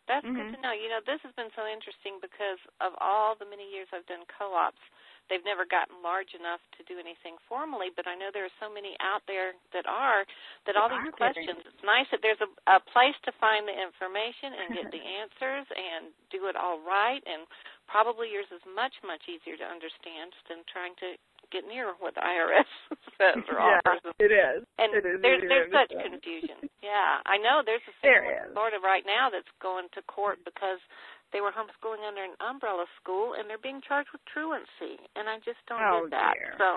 That's 0.09 0.25
mm-hmm. 0.25 0.38
good 0.38 0.57
to 0.57 0.61
know. 0.64 0.73
You 0.73 0.88
know, 0.88 1.03
this 1.05 1.21
has 1.29 1.35
been 1.37 1.53
so 1.53 1.66
interesting 1.69 2.16
because 2.25 2.59
of 2.81 2.95
all 3.03 3.37
the 3.37 3.45
many 3.45 3.69
years 3.69 3.90
I've 3.92 4.07
done 4.07 4.25
co-ops, 4.33 4.81
they've 5.29 5.45
never 5.45 5.66
gotten 5.66 5.99
large 6.03 6.33
enough 6.38 6.62
to 6.79 6.87
do 6.87 6.97
anything 7.03 7.35
formally, 7.51 7.90
but 7.90 8.07
I 8.07 8.14
know 8.14 8.31
there 8.33 8.47
are 8.47 8.59
so 8.62 8.71
many 8.71 8.95
out 9.03 9.27
there 9.27 9.53
that 9.75 9.85
are 9.90 10.23
that 10.64 10.79
all 10.79 10.87
these 10.88 11.11
questions. 11.19 11.59
It's 11.66 11.83
nice 11.85 12.07
that 12.14 12.23
there's 12.23 12.38
a, 12.40 12.49
a 12.71 12.79
place 12.95 13.19
to 13.27 13.33
find 13.42 13.66
the 13.66 13.75
information 13.75 14.55
and 14.55 14.66
get 14.79 14.87
the 14.95 15.03
answers 15.03 15.66
and 15.75 16.14
do 16.31 16.47
it 16.47 16.55
all 16.57 16.79
right 16.81 17.21
and 17.27 17.42
probably 17.87 18.31
yours 18.31 18.51
is 18.53 18.62
much 18.66 18.94
much 19.03 19.25
easier 19.31 19.57
to 19.57 19.66
understand 19.66 20.35
than 20.51 20.62
trying 20.70 20.94
to 21.03 21.16
get 21.55 21.62
near 21.66 21.94
what 22.03 22.14
the 22.14 22.22
IRS 22.22 22.66
says 23.18 23.38
or 23.46 23.59
yeah, 23.59 23.79
offers. 23.87 24.03
it 24.18 24.35
is. 24.35 24.66
And 24.79 24.90
it 24.94 25.07
is 25.07 25.22
there's 25.22 25.42
there's 25.46 25.70
such 25.70 25.94
confusion. 25.94 26.66
Yeah, 26.83 27.22
I 27.27 27.38
know 27.38 27.62
there's 27.62 27.85
a 27.87 27.94
there 28.03 28.27
in 28.27 28.53
Florida 28.53 28.79
right 28.83 29.07
now 29.07 29.31
that's 29.31 29.51
going 29.62 29.87
to 29.94 30.03
court 30.11 30.42
because 30.44 30.83
they 31.34 31.42
were 31.42 31.50
homeschooling 31.50 32.06
under 32.06 32.22
an 32.22 32.38
umbrella 32.38 32.86
school 33.00 33.34
and 33.34 33.50
they're 33.50 33.62
being 33.62 33.82
charged 33.82 34.10
with 34.14 34.22
truancy, 34.30 34.98
and 35.18 35.26
I 35.26 35.42
just 35.42 35.58
don't 35.66 35.82
oh, 35.82 36.06
get 36.06 36.14
that. 36.14 36.34
Dear. 36.38 36.54
So 36.58 36.68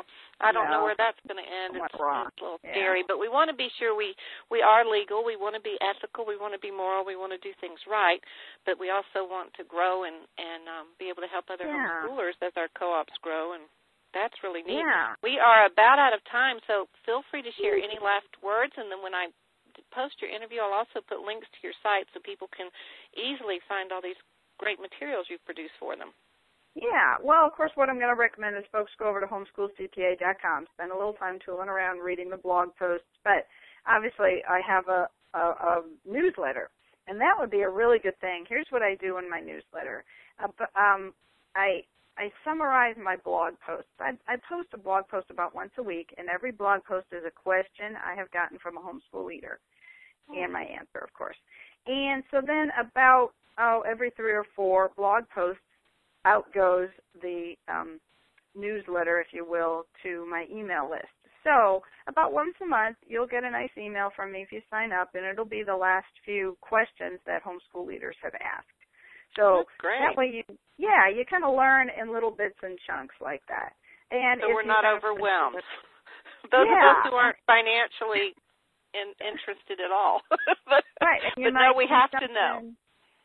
I 0.41 0.49
don't 0.49 0.73
no. 0.73 0.79
know 0.79 0.83
where 0.85 0.97
that's 0.97 1.19
going 1.29 1.37
to 1.37 1.45
end. 1.45 1.77
It's, 1.77 1.85
it's, 1.85 2.01
a 2.01 2.33
little 2.41 2.61
yeah. 2.65 2.73
scary, 2.73 3.03
but 3.05 3.21
we 3.21 3.29
want 3.29 3.53
to 3.53 3.57
be 3.57 3.69
sure 3.77 3.93
we 3.93 4.17
we 4.49 4.65
are 4.65 4.83
legal. 4.85 5.21
We 5.21 5.37
want 5.37 5.53
to 5.53 5.63
be 5.63 5.77
ethical. 5.79 6.25
We 6.25 6.37
want 6.37 6.57
to 6.57 6.61
be 6.61 6.73
moral. 6.73 7.05
We 7.05 7.15
want 7.15 7.33
to 7.33 7.41
do 7.45 7.53
things 7.61 7.77
right, 7.85 8.19
but 8.65 8.81
we 8.81 8.89
also 8.89 9.25
want 9.25 9.53
to 9.61 9.63
grow 9.63 10.03
and 10.09 10.25
and 10.41 10.65
um, 10.65 10.85
be 10.97 11.13
able 11.13 11.21
to 11.21 11.31
help 11.31 11.47
other 11.53 11.69
yeah. 11.69 12.05
homeschoolers 12.05 12.37
as 12.41 12.53
our 12.57 12.69
co-ops 12.73 13.13
grow 13.21 13.53
and 13.53 13.69
that's 14.13 14.33
really 14.41 14.65
neat. 14.65 14.81
Yeah. 14.81 15.13
We 15.21 15.37
are 15.37 15.69
about 15.69 16.01
out 16.01 16.17
of 16.17 16.21
time, 16.33 16.57
so 16.65 16.89
feel 17.05 17.21
free 17.29 17.45
to 17.45 17.53
share 17.61 17.77
any 17.77 18.01
last 18.01 18.29
words, 18.41 18.73
and 18.73 18.89
then 18.89 19.05
when 19.05 19.13
I 19.13 19.29
post 19.93 20.17
your 20.21 20.33
interview, 20.33 20.61
I'll 20.61 20.73
also 20.73 21.05
put 21.05 21.21
links 21.21 21.47
to 21.49 21.59
your 21.61 21.77
site 21.81 22.09
so 22.11 22.19
people 22.21 22.49
can 22.49 22.73
easily 23.13 23.61
find 23.69 23.93
all 23.93 24.01
these 24.01 24.19
great 24.59 24.79
materials 24.79 25.25
you've 25.29 25.43
produced 25.45 25.73
for 25.79 25.95
them. 25.95 26.11
Yeah, 26.75 27.17
well, 27.23 27.47
of 27.47 27.53
course, 27.53 27.71
what 27.75 27.89
I'm 27.89 27.97
going 27.97 28.13
to 28.13 28.19
recommend 28.19 28.55
is 28.55 28.63
folks 28.71 28.91
go 28.99 29.09
over 29.09 29.19
to 29.19 29.27
homeschoolcpa.com, 29.27 30.67
spend 30.73 30.91
a 30.91 30.95
little 30.95 31.17
time 31.17 31.39
tooling 31.43 31.67
around 31.67 31.99
reading 31.99 32.29
the 32.29 32.37
blog 32.37 32.69
posts. 32.77 33.09
But 33.23 33.47
obviously, 33.87 34.43
I 34.47 34.61
have 34.61 34.87
a, 34.87 35.09
a, 35.33 35.39
a 35.39 35.83
newsletter, 36.05 36.69
and 37.07 37.19
that 37.19 37.35
would 37.39 37.49
be 37.49 37.61
a 37.61 37.69
really 37.69 37.97
good 37.97 38.19
thing. 38.21 38.45
Here's 38.47 38.67
what 38.69 38.83
I 38.83 38.95
do 38.95 39.17
in 39.17 39.29
my 39.29 39.39
newsletter. 39.39 40.03
Uh, 40.37 40.51
um, 40.77 41.13
I 41.55 41.83
I 42.19 42.31
summarize 42.43 42.95
my 43.01 43.15
blog 43.15 43.53
posts. 43.65 43.89
I, 43.99 44.11
I 44.27 44.35
post 44.47 44.67
a 44.73 44.77
blog 44.77 45.07
post 45.07 45.31
about 45.31 45.55
once 45.55 45.71
a 45.77 45.83
week, 45.83 46.13
and 46.17 46.27
every 46.27 46.51
blog 46.51 46.83
post 46.83 47.07
is 47.13 47.23
a 47.25 47.31
question 47.31 47.95
I 47.95 48.13
have 48.15 48.29
gotten 48.31 48.59
from 48.59 48.77
a 48.77 48.81
homeschool 48.81 49.25
leader, 49.25 49.59
and 50.27 50.51
my 50.51 50.63
answer, 50.63 50.99
of 51.01 51.13
course. 51.13 51.37
And 51.87 52.23
so 52.29 52.41
then 52.45 52.71
about 52.77 53.31
oh 53.59 53.83
every 53.89 54.11
three 54.11 54.33
or 54.33 54.45
four 54.55 54.91
blog 54.95 55.23
posts, 55.33 55.61
out 56.25 56.45
goes 56.53 56.89
the 57.21 57.53
um, 57.67 57.99
newsletter, 58.55 59.19
if 59.19 59.27
you 59.31 59.45
will, 59.47 59.85
to 60.03 60.25
my 60.29 60.45
email 60.51 60.89
list. 60.89 61.07
So 61.43 61.81
about 62.07 62.33
once 62.33 62.55
a 62.61 62.65
month, 62.65 62.97
you'll 63.07 63.27
get 63.27 63.43
a 63.43 63.51
nice 63.51 63.71
email 63.77 64.09
from 64.15 64.31
me 64.31 64.41
if 64.41 64.51
you 64.51 64.61
sign 64.69 64.91
up, 64.91 65.11
and 65.13 65.25
it'll 65.25 65.45
be 65.45 65.63
the 65.63 65.75
last 65.75 66.11
few 66.25 66.57
questions 66.61 67.19
that 67.25 67.43
homeschool 67.43 67.87
leaders 67.87 68.15
have 68.21 68.35
asked. 68.35 68.67
So 69.37 69.63
that 69.83 70.17
way 70.17 70.41
you 70.41 70.43
yeah, 70.77 71.07
you 71.07 71.23
kind 71.29 71.45
of 71.45 71.55
learn 71.55 71.87
in 71.89 72.11
little 72.11 72.31
bits 72.31 72.57
and 72.63 72.77
chunks 72.87 73.15
like 73.21 73.41
that. 73.47 73.77
And 74.11 74.41
so 74.41 74.49
we're 74.49 74.65
not 74.65 74.83
overwhelmed. 74.83 75.61
Those 76.51 76.65
yeah. 76.65 76.81
of 76.81 76.97
us 76.97 77.01
who 77.07 77.15
aren't 77.15 77.37
financially 77.45 78.33
in, 78.97 79.13
interested 79.21 79.79
at 79.79 79.93
all. 79.93 80.25
but 80.65 80.81
right. 80.99 81.21
but 81.37 81.53
no, 81.53 81.77
we 81.77 81.85
have 81.87 82.09
to 82.19 82.27
know 82.33 82.73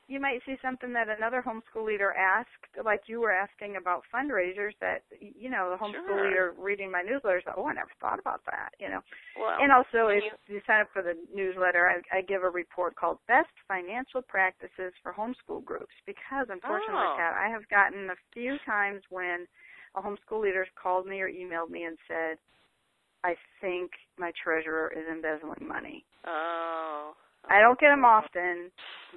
you 0.06 0.20
might 0.20 0.40
see 0.44 0.56
something 0.60 0.92
that 0.92 1.08
another 1.08 1.42
homeschool 1.42 1.86
leader 1.86 2.12
asked, 2.12 2.48
like 2.84 3.02
you 3.06 3.20
were 3.20 3.32
asking 3.32 3.76
about 3.76 4.04
fundraisers. 4.14 4.72
That 4.80 5.02
you 5.20 5.48
know, 5.48 5.70
the 5.70 5.82
homeschool 5.82 6.06
sure. 6.06 6.28
leader 6.28 6.54
reading 6.58 6.90
my 6.90 7.02
newsletter 7.02 7.40
said, 7.44 7.54
"Oh, 7.56 7.66
I 7.66 7.72
never 7.72 7.90
thought 8.00 8.18
about 8.18 8.42
that." 8.46 8.70
You 8.78 8.90
know, 8.90 9.00
well, 9.38 9.56
and 9.60 9.72
also 9.72 10.08
if 10.08 10.24
you, 10.48 10.56
you 10.56 10.60
sign 10.66 10.82
up 10.82 10.88
for 10.92 11.02
the 11.02 11.16
newsletter, 11.34 11.88
I, 11.88 12.18
I 12.18 12.20
give 12.22 12.42
a 12.42 12.50
report 12.50 12.96
called 12.96 13.18
"Best 13.28 13.52
Financial 13.66 14.20
Practices 14.20 14.92
for 15.02 15.12
Homeschool 15.12 15.64
Groups" 15.64 15.94
because 16.06 16.48
unfortunately, 16.50 17.08
oh. 17.08 17.16
Kat, 17.16 17.34
I 17.38 17.48
have 17.48 17.66
gotten 17.68 18.10
a 18.10 18.20
few 18.32 18.58
times 18.66 19.02
when 19.08 19.46
a 19.94 20.02
homeschool 20.02 20.42
leader 20.42 20.66
called 20.80 21.06
me 21.06 21.20
or 21.20 21.30
emailed 21.30 21.70
me 21.70 21.84
and 21.84 21.96
said, 22.06 22.36
"I 23.24 23.36
think 23.60 23.92
my 24.18 24.32
treasurer 24.42 24.92
is 24.94 25.04
embezzling 25.10 25.66
money." 25.66 26.04
Oh. 26.26 27.14
I 27.48 27.60
don't 27.60 27.78
get 27.78 27.88
them 27.88 28.04
often, 28.04 28.70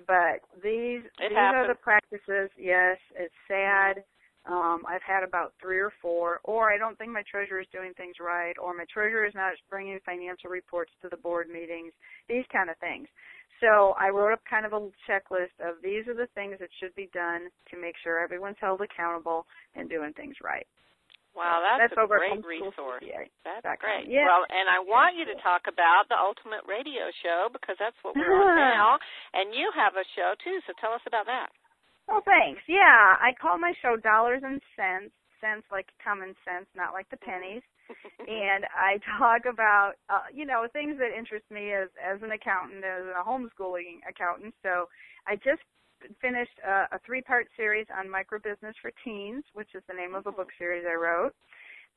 but 0.05 0.43
these 0.61 1.03
it 1.19 1.29
these 1.29 1.37
happens. 1.37 1.63
are 1.63 1.67
the 1.67 1.79
practices. 1.79 2.49
Yes, 2.57 2.97
it's 3.15 3.33
sad. 3.47 4.03
Um, 4.47 4.83
I've 4.87 5.03
had 5.03 5.23
about 5.23 5.53
three 5.61 5.79
or 5.79 5.91
four, 6.01 6.39
or 6.45 6.71
I 6.71 6.77
don't 6.77 6.97
think 6.97 7.11
my 7.11 7.23
treasurer 7.29 7.59
is 7.59 7.67
doing 7.73 7.91
things 7.97 8.15
right, 8.19 8.55
or 8.57 8.73
my 8.73 8.85
treasurer 8.91 9.25
is 9.25 9.35
not 9.35 9.53
bringing 9.69 9.99
financial 10.05 10.49
reports 10.49 10.91
to 11.01 11.09
the 11.09 11.17
board 11.17 11.49
meetings. 11.49 11.91
These 12.29 12.45
kind 12.51 12.69
of 12.69 12.77
things. 12.77 13.07
So 13.59 13.95
I 13.99 14.09
wrote 14.09 14.33
up 14.33 14.41
kind 14.49 14.65
of 14.65 14.73
a 14.73 14.87
checklist 15.09 15.55
of 15.59 15.75
these 15.83 16.07
are 16.07 16.13
the 16.13 16.29
things 16.35 16.57
that 16.59 16.69
should 16.79 16.95
be 16.95 17.09
done 17.13 17.49
to 17.71 17.81
make 17.81 17.95
sure 18.03 18.19
everyone's 18.19 18.57
held 18.61 18.81
accountable 18.81 19.45
and 19.75 19.89
doing 19.89 20.13
things 20.13 20.35
right. 20.43 20.67
Wow, 21.37 21.61
that's, 21.61 21.93
that's 21.93 22.01
a 22.01 22.09
great 22.09 22.41
resource. 22.41 23.05
CPA. 23.05 23.29
That's 23.45 23.77
great. 23.77 24.09
Yeah. 24.09 24.25
Well, 24.25 24.41
and 24.49 24.65
I 24.65 24.81
want 24.81 25.13
you 25.13 25.29
to 25.29 25.37
talk 25.45 25.69
about 25.69 26.09
the 26.09 26.17
Ultimate 26.17 26.65
Radio 26.65 27.13
Show 27.21 27.53
because 27.53 27.77
that's 27.77 27.97
what 28.01 28.17
we're 28.17 28.33
on 28.33 28.57
now, 28.73 28.97
and 29.37 29.53
you 29.53 29.69
have 29.77 29.93
a 29.93 30.05
show 30.17 30.33
too. 30.41 30.57
So 30.65 30.73
tell 30.81 30.97
us 30.97 31.05
about 31.05 31.29
that. 31.29 31.53
Oh, 32.09 32.25
thanks. 32.25 32.65
Yeah, 32.65 33.19
I 33.21 33.37
call 33.37 33.61
my 33.61 33.77
show 33.85 33.93
Dollars 34.01 34.41
and 34.41 34.57
Cents. 34.73 35.13
cents 35.37 35.69
like 35.69 35.93
common 36.01 36.33
sense, 36.41 36.65
not 36.73 36.97
like 36.97 37.05
the 37.13 37.21
pennies. 37.21 37.61
and 38.25 38.65
I 38.73 38.97
talk 39.21 39.45
about 39.45 39.93
uh, 40.09 40.27
you 40.33 40.45
know 40.49 40.65
things 40.73 40.97
that 40.97 41.13
interest 41.13 41.45
me 41.53 41.71
as 41.71 41.93
as 42.01 42.19
an 42.25 42.33
accountant, 42.33 42.83
as 42.83 43.05
a 43.13 43.23
homeschooling 43.23 44.01
accountant. 44.09 44.57
So 44.63 44.89
I 45.27 45.35
just 45.37 45.61
finished 46.21 46.57
a, 46.65 46.95
a 46.95 46.99
three-part 47.05 47.47
series 47.55 47.87
on 47.97 48.07
microbusiness 48.07 48.73
for 48.81 48.91
teens, 49.03 49.43
which 49.53 49.69
is 49.75 49.83
the 49.87 49.93
name 49.93 50.15
of 50.15 50.27
a 50.27 50.31
book 50.31 50.49
series 50.57 50.85
I 50.89 50.95
wrote. 50.95 51.33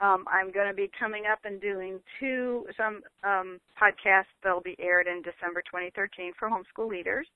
Um, 0.00 0.24
I'm 0.32 0.50
going 0.50 0.68
to 0.68 0.74
be 0.74 0.90
coming 0.98 1.24
up 1.30 1.40
and 1.44 1.60
doing 1.60 2.00
two 2.18 2.66
some 2.76 3.02
um, 3.22 3.60
podcasts 3.80 4.32
that'll 4.42 4.62
be 4.62 4.76
aired 4.78 5.06
in 5.06 5.20
December 5.20 5.60
2013 5.60 6.32
for 6.38 6.48
homeschool 6.48 6.88
leaders. 6.88 7.26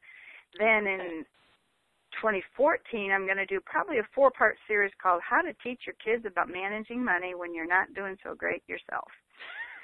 Then 0.58 0.86
in 0.86 1.24
2014, 2.22 3.12
I'm 3.12 3.26
going 3.26 3.36
to 3.36 3.46
do 3.46 3.60
probably 3.66 3.98
a 3.98 4.08
four-part 4.14 4.56
series 4.66 4.92
called 5.02 5.20
"How 5.20 5.42
to 5.42 5.52
Teach 5.62 5.82
Your 5.84 5.96
Kids 6.02 6.24
About 6.24 6.48
Managing 6.48 7.04
Money 7.04 7.34
When 7.34 7.54
You're 7.54 7.68
Not 7.68 7.92
Doing 7.94 8.16
So 8.24 8.34
Great 8.34 8.62
Yourself." 8.66 9.08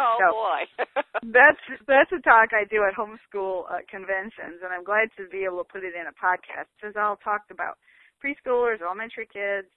Oh 0.01 0.17
so, 0.17 0.29
boy. 0.33 0.61
that's 1.37 1.61
that's 1.85 2.13
a 2.17 2.21
talk 2.25 2.57
I 2.57 2.65
do 2.65 2.89
at 2.89 2.97
homeschool 2.97 3.69
uh, 3.69 3.85
conventions, 3.85 4.65
and 4.65 4.73
I'm 4.73 4.85
glad 4.85 5.13
to 5.21 5.29
be 5.29 5.45
able 5.45 5.61
to 5.61 5.69
put 5.69 5.85
it 5.85 5.93
in 5.93 6.09
a 6.09 6.17
podcast 6.17 6.73
because 6.81 6.97
I'll 6.97 7.21
talk 7.21 7.45
about 7.53 7.77
preschoolers, 8.17 8.81
elementary 8.81 9.29
kids, 9.29 9.69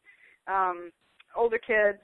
um, 0.48 0.96
older 1.36 1.60
kids, 1.60 2.00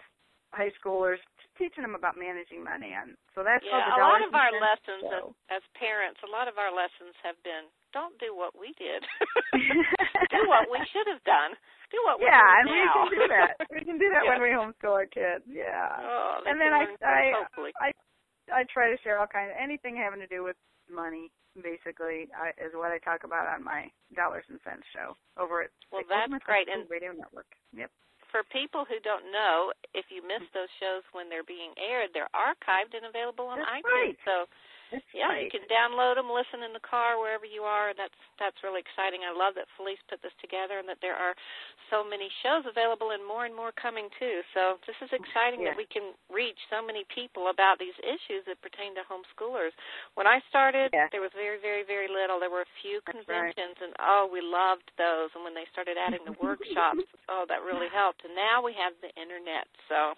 high 0.51 0.71
schoolers, 0.75 1.23
teaching 1.59 1.83
them 1.83 1.95
about 1.95 2.15
managing 2.15 2.63
money. 2.63 2.95
And 2.95 3.15
so 3.35 3.43
that's 3.43 3.63
yeah. 3.63 3.95
a 3.95 3.99
lot 3.99 4.23
of 4.23 4.31
our 4.35 4.51
lessons 4.55 5.03
as, 5.11 5.59
as 5.59 5.63
parents, 5.75 6.19
a 6.23 6.31
lot 6.31 6.47
of 6.47 6.55
our 6.59 6.71
lessons 6.71 7.15
have 7.23 7.39
been 7.43 7.67
don't 7.91 8.15
do 8.21 8.31
what 8.33 8.53
we 8.53 8.73
did. 8.77 9.01
do 10.33 10.41
what 10.45 10.69
we 10.69 10.79
should 10.93 11.09
have 11.09 11.23
done. 11.25 11.57
Do 11.89 11.97
what 12.05 12.21
yeah, 12.21 12.61
and 12.61 12.69
doing 12.69 12.85
we 12.85 12.89
can 12.93 13.07
do 13.09 13.23
that. 13.33 13.53
We 13.73 13.81
can 13.81 13.97
do 13.97 14.07
that 14.13 14.21
Yeah. 14.21 14.29
when 14.29 14.41
we 14.45 14.53
homeschool 14.53 14.93
our 14.93 15.09
kids. 15.09 15.41
Yeah. 15.49 15.89
Oh, 15.97 16.45
and 16.45 16.61
then 16.61 16.69
I 16.69 16.85
I 17.01 17.33
hopefully. 17.33 17.73
I 17.81 17.89
I 18.53 18.65
try 18.67 18.89
to 18.91 18.97
share 19.01 19.19
all 19.19 19.27
kinds 19.29 19.51
of 19.53 19.57
anything 19.61 19.95
having 19.95 20.19
to 20.19 20.27
do 20.27 20.43
with 20.43 20.57
money. 20.89 21.31
Basically, 21.57 22.29
I, 22.37 22.53
is 22.61 22.71
what 22.77 22.93
I 22.93 23.01
talk 23.01 23.25
about 23.25 23.49
on 23.49 23.65
my 23.65 23.89
dollars 24.15 24.45
and 24.49 24.61
cents 24.63 24.85
show 24.93 25.17
over 25.35 25.65
at 25.65 25.73
Well, 25.91 26.05
the 26.05 26.13
that's 26.13 26.45
great. 26.45 26.69
And 26.69 26.85
Radio 26.87 27.11
Network. 27.11 27.49
Yep. 27.73 27.89
for 28.31 28.45
people 28.53 28.85
who 28.85 29.01
don't 29.01 29.27
know, 29.33 29.73
if 29.97 30.05
you 30.13 30.21
miss 30.21 30.45
those 30.53 30.69
shows 30.79 31.01
when 31.11 31.27
they're 31.27 31.43
being 31.47 31.73
aired, 31.81 32.13
they're 32.13 32.29
archived 32.37 32.93
and 32.93 33.09
available 33.09 33.49
on 33.49 33.57
That's 33.59 33.81
iTunes. 33.81 33.91
right. 33.91 34.17
So 34.23 34.45
yeah, 35.13 35.29
right. 35.29 35.45
you 35.45 35.51
can 35.53 35.65
download 35.69 36.15
them, 36.17 36.29
listen 36.29 36.65
in 36.65 36.73
the 36.73 36.81
car 36.81 37.17
wherever 37.21 37.45
you 37.45 37.61
are. 37.63 37.93
That's 37.93 38.15
that's 38.41 38.57
really 38.63 38.81
exciting. 38.81 39.21
I 39.27 39.33
love 39.35 39.53
that 39.59 39.69
Felice 39.77 40.01
put 40.09 40.21
this 40.23 40.33
together 40.41 40.79
and 40.79 40.87
that 40.89 40.97
there 41.03 41.15
are 41.17 41.35
so 41.93 42.01
many 42.05 42.29
shows 42.41 42.63
available 42.65 43.11
and 43.11 43.21
more 43.25 43.45
and 43.45 43.53
more 43.53 43.73
coming 43.75 44.07
too. 44.17 44.41
So 44.53 44.79
this 44.87 44.95
is 45.01 45.11
exciting 45.11 45.61
Yeah. 45.61 45.73
that 45.73 45.77
we 45.77 45.85
can 45.89 46.13
reach 46.31 46.57
so 46.69 46.81
many 46.81 47.03
people 47.13 47.49
about 47.51 47.77
these 47.77 47.95
issues 48.01 48.45
that 48.47 48.61
pertain 48.61 48.95
to 48.95 49.03
homeschoolers. 49.05 49.73
When 50.15 50.25
I 50.25 50.39
started, 50.49 50.89
Yeah. 50.93 51.07
there 51.11 51.21
was 51.21 51.33
very 51.33 51.59
very 51.59 51.83
very 51.83 52.07
little. 52.07 52.39
There 52.39 52.53
were 52.53 52.65
a 52.65 52.75
few 52.81 53.01
conventions 53.05 53.77
and 53.81 53.93
oh, 53.99 54.29
we 54.31 54.41
loved 54.41 54.89
those. 54.97 55.29
And 55.35 55.43
when 55.43 55.53
they 55.53 55.65
started 55.71 55.97
adding 55.97 56.23
the 56.25 56.33
workshops, 56.43 57.05
oh, 57.27 57.45
that 57.49 57.61
really 57.61 57.89
helped. 57.89 58.23
And 58.25 58.33
now 58.33 58.61
we 58.61 58.73
have 58.73 58.93
the 59.01 59.11
internet. 59.19 59.67
So 59.87 60.15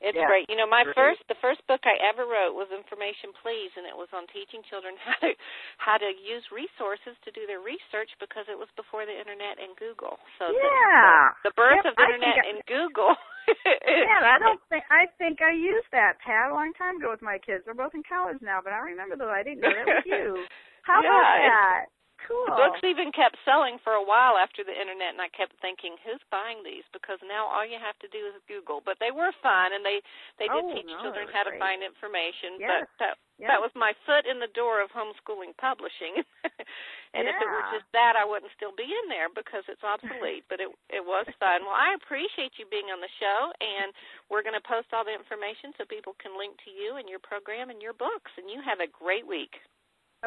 It's 0.00 0.16
yeah. 0.16 0.32
great. 0.32 0.48
You 0.48 0.56
know, 0.56 0.64
my 0.64 0.88
first 0.96 1.20
the 1.28 1.36
first 1.44 1.60
book 1.68 1.84
I 1.84 1.92
ever 2.00 2.24
wrote 2.24 2.56
was 2.56 2.72
Information 2.72 3.36
Please 3.36 3.68
and 3.76 3.84
it 3.84 3.92
was 3.92 4.08
on 4.16 4.24
teaching 4.32 4.64
children 4.64 4.96
how 5.04 5.16
to 5.20 5.30
how 5.76 5.96
to 6.00 6.10
use 6.16 6.44
resources 6.48 7.20
to 7.28 7.30
do 7.36 7.44
their 7.44 7.60
research 7.60 8.08
because 8.16 8.48
it 8.48 8.56
was 8.56 8.72
before 8.80 9.04
the 9.04 9.12
internet 9.12 9.60
and 9.60 9.76
Google. 9.76 10.16
So 10.40 10.48
yeah. 10.56 11.36
the, 11.44 11.52
the 11.52 11.54
birth 11.54 11.84
yep, 11.84 11.92
of 11.92 11.94
the 12.00 12.04
internet 12.08 12.40
I, 12.40 12.48
and 12.48 12.58
Google. 12.64 13.12
yeah, 13.84 14.24
I 14.24 14.40
don't 14.40 14.60
think 14.72 14.88
I 14.88 15.04
think 15.20 15.44
I 15.44 15.52
used 15.52 15.92
that 15.92 16.16
Pat 16.24 16.48
a 16.48 16.56
long 16.56 16.72
time 16.80 16.96
ago 16.96 17.12
with 17.12 17.20
my 17.20 17.36
kids. 17.36 17.68
They're 17.68 17.76
both 17.76 17.92
in 17.92 18.00
college 18.08 18.40
now, 18.40 18.64
but 18.64 18.72
I 18.72 18.80
remember 18.80 19.20
though 19.20 19.28
I 19.28 19.44
didn't 19.44 19.60
know 19.60 19.72
that 19.76 19.84
was 19.84 20.08
you. 20.08 20.48
How 20.88 21.04
yeah, 21.04 21.12
about 21.12 21.38
that? 21.44 21.99
Cool. 22.30 22.46
The 22.46 22.54
books 22.54 22.82
even 22.86 23.10
kept 23.10 23.42
selling 23.42 23.82
for 23.82 23.98
a 23.98 24.06
while 24.06 24.38
after 24.38 24.62
the 24.62 24.70
internet, 24.70 25.10
and 25.10 25.18
I 25.18 25.26
kept 25.34 25.58
thinking, 25.58 25.98
who's 26.06 26.22
buying 26.30 26.62
these? 26.62 26.86
Because 26.94 27.18
now 27.26 27.50
all 27.50 27.66
you 27.66 27.74
have 27.82 27.98
to 28.06 28.08
do 28.14 28.22
is 28.30 28.38
Google. 28.46 28.78
But 28.78 29.02
they 29.02 29.10
were 29.10 29.34
fun, 29.42 29.74
and 29.74 29.82
they 29.82 29.98
they 30.38 30.46
did 30.46 30.62
oh, 30.62 30.70
teach 30.70 30.86
no, 30.86 31.02
children 31.02 31.26
how 31.34 31.42
to 31.42 31.58
find 31.58 31.82
information. 31.82 32.62
Yes. 32.62 32.86
But 32.86 32.86
that 33.02 33.14
yes. 33.34 33.50
that 33.50 33.58
was 33.58 33.74
my 33.74 33.98
foot 34.06 34.30
in 34.30 34.38
the 34.38 34.46
door 34.54 34.78
of 34.78 34.94
homeschooling 34.94 35.58
publishing. 35.58 36.22
and 37.18 37.26
yeah. 37.26 37.34
if 37.34 37.36
it 37.42 37.50
were 37.50 37.66
just 37.74 37.90
that, 37.98 38.14
I 38.14 38.22
wouldn't 38.22 38.54
still 38.54 38.78
be 38.78 38.86
in 38.86 39.06
there 39.10 39.26
because 39.26 39.66
it's 39.66 39.82
obsolete. 39.82 40.46
but 40.46 40.62
it 40.62 40.70
it 40.86 41.02
was 41.02 41.26
fun. 41.42 41.66
Well, 41.66 41.74
I 41.74 41.98
appreciate 41.98 42.62
you 42.62 42.70
being 42.70 42.94
on 42.94 43.02
the 43.02 43.10
show, 43.18 43.50
and 43.58 43.90
we're 44.30 44.46
going 44.46 44.54
to 44.54 44.62
post 44.62 44.94
all 44.94 45.02
the 45.02 45.18
information 45.18 45.74
so 45.74 45.82
people 45.82 46.14
can 46.22 46.38
link 46.38 46.54
to 46.62 46.70
you 46.70 46.94
and 46.94 47.10
your 47.10 47.18
program 47.18 47.74
and 47.74 47.82
your 47.82 47.98
books. 47.98 48.30
And 48.38 48.46
you 48.46 48.62
have 48.62 48.78
a 48.78 48.86
great 48.86 49.26
week. 49.26 49.58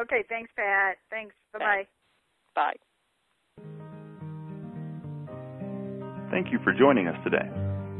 Okay, 0.00 0.24
thanks, 0.28 0.50
Pat. 0.56 0.96
Thanks. 1.10 1.34
Bye 1.52 1.58
bye. 1.58 1.86
Bye. 2.54 2.76
Thank 6.30 6.50
you 6.50 6.58
for 6.64 6.72
joining 6.72 7.06
us 7.06 7.16
today. 7.22 7.48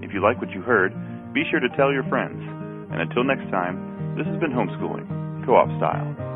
If 0.02 0.12
you 0.12 0.20
like 0.20 0.40
what 0.40 0.50
you 0.50 0.60
heard, 0.62 0.92
be 1.32 1.44
sure 1.50 1.60
to 1.60 1.68
tell 1.76 1.92
your 1.92 2.04
friends. 2.08 2.42
And 2.90 3.00
until 3.00 3.22
next 3.24 3.48
time, 3.50 4.16
this 4.18 4.26
has 4.26 4.38
been 4.40 4.50
Homeschooling, 4.50 5.46
Co 5.46 5.54
op 5.54 5.68
Style. 5.78 6.33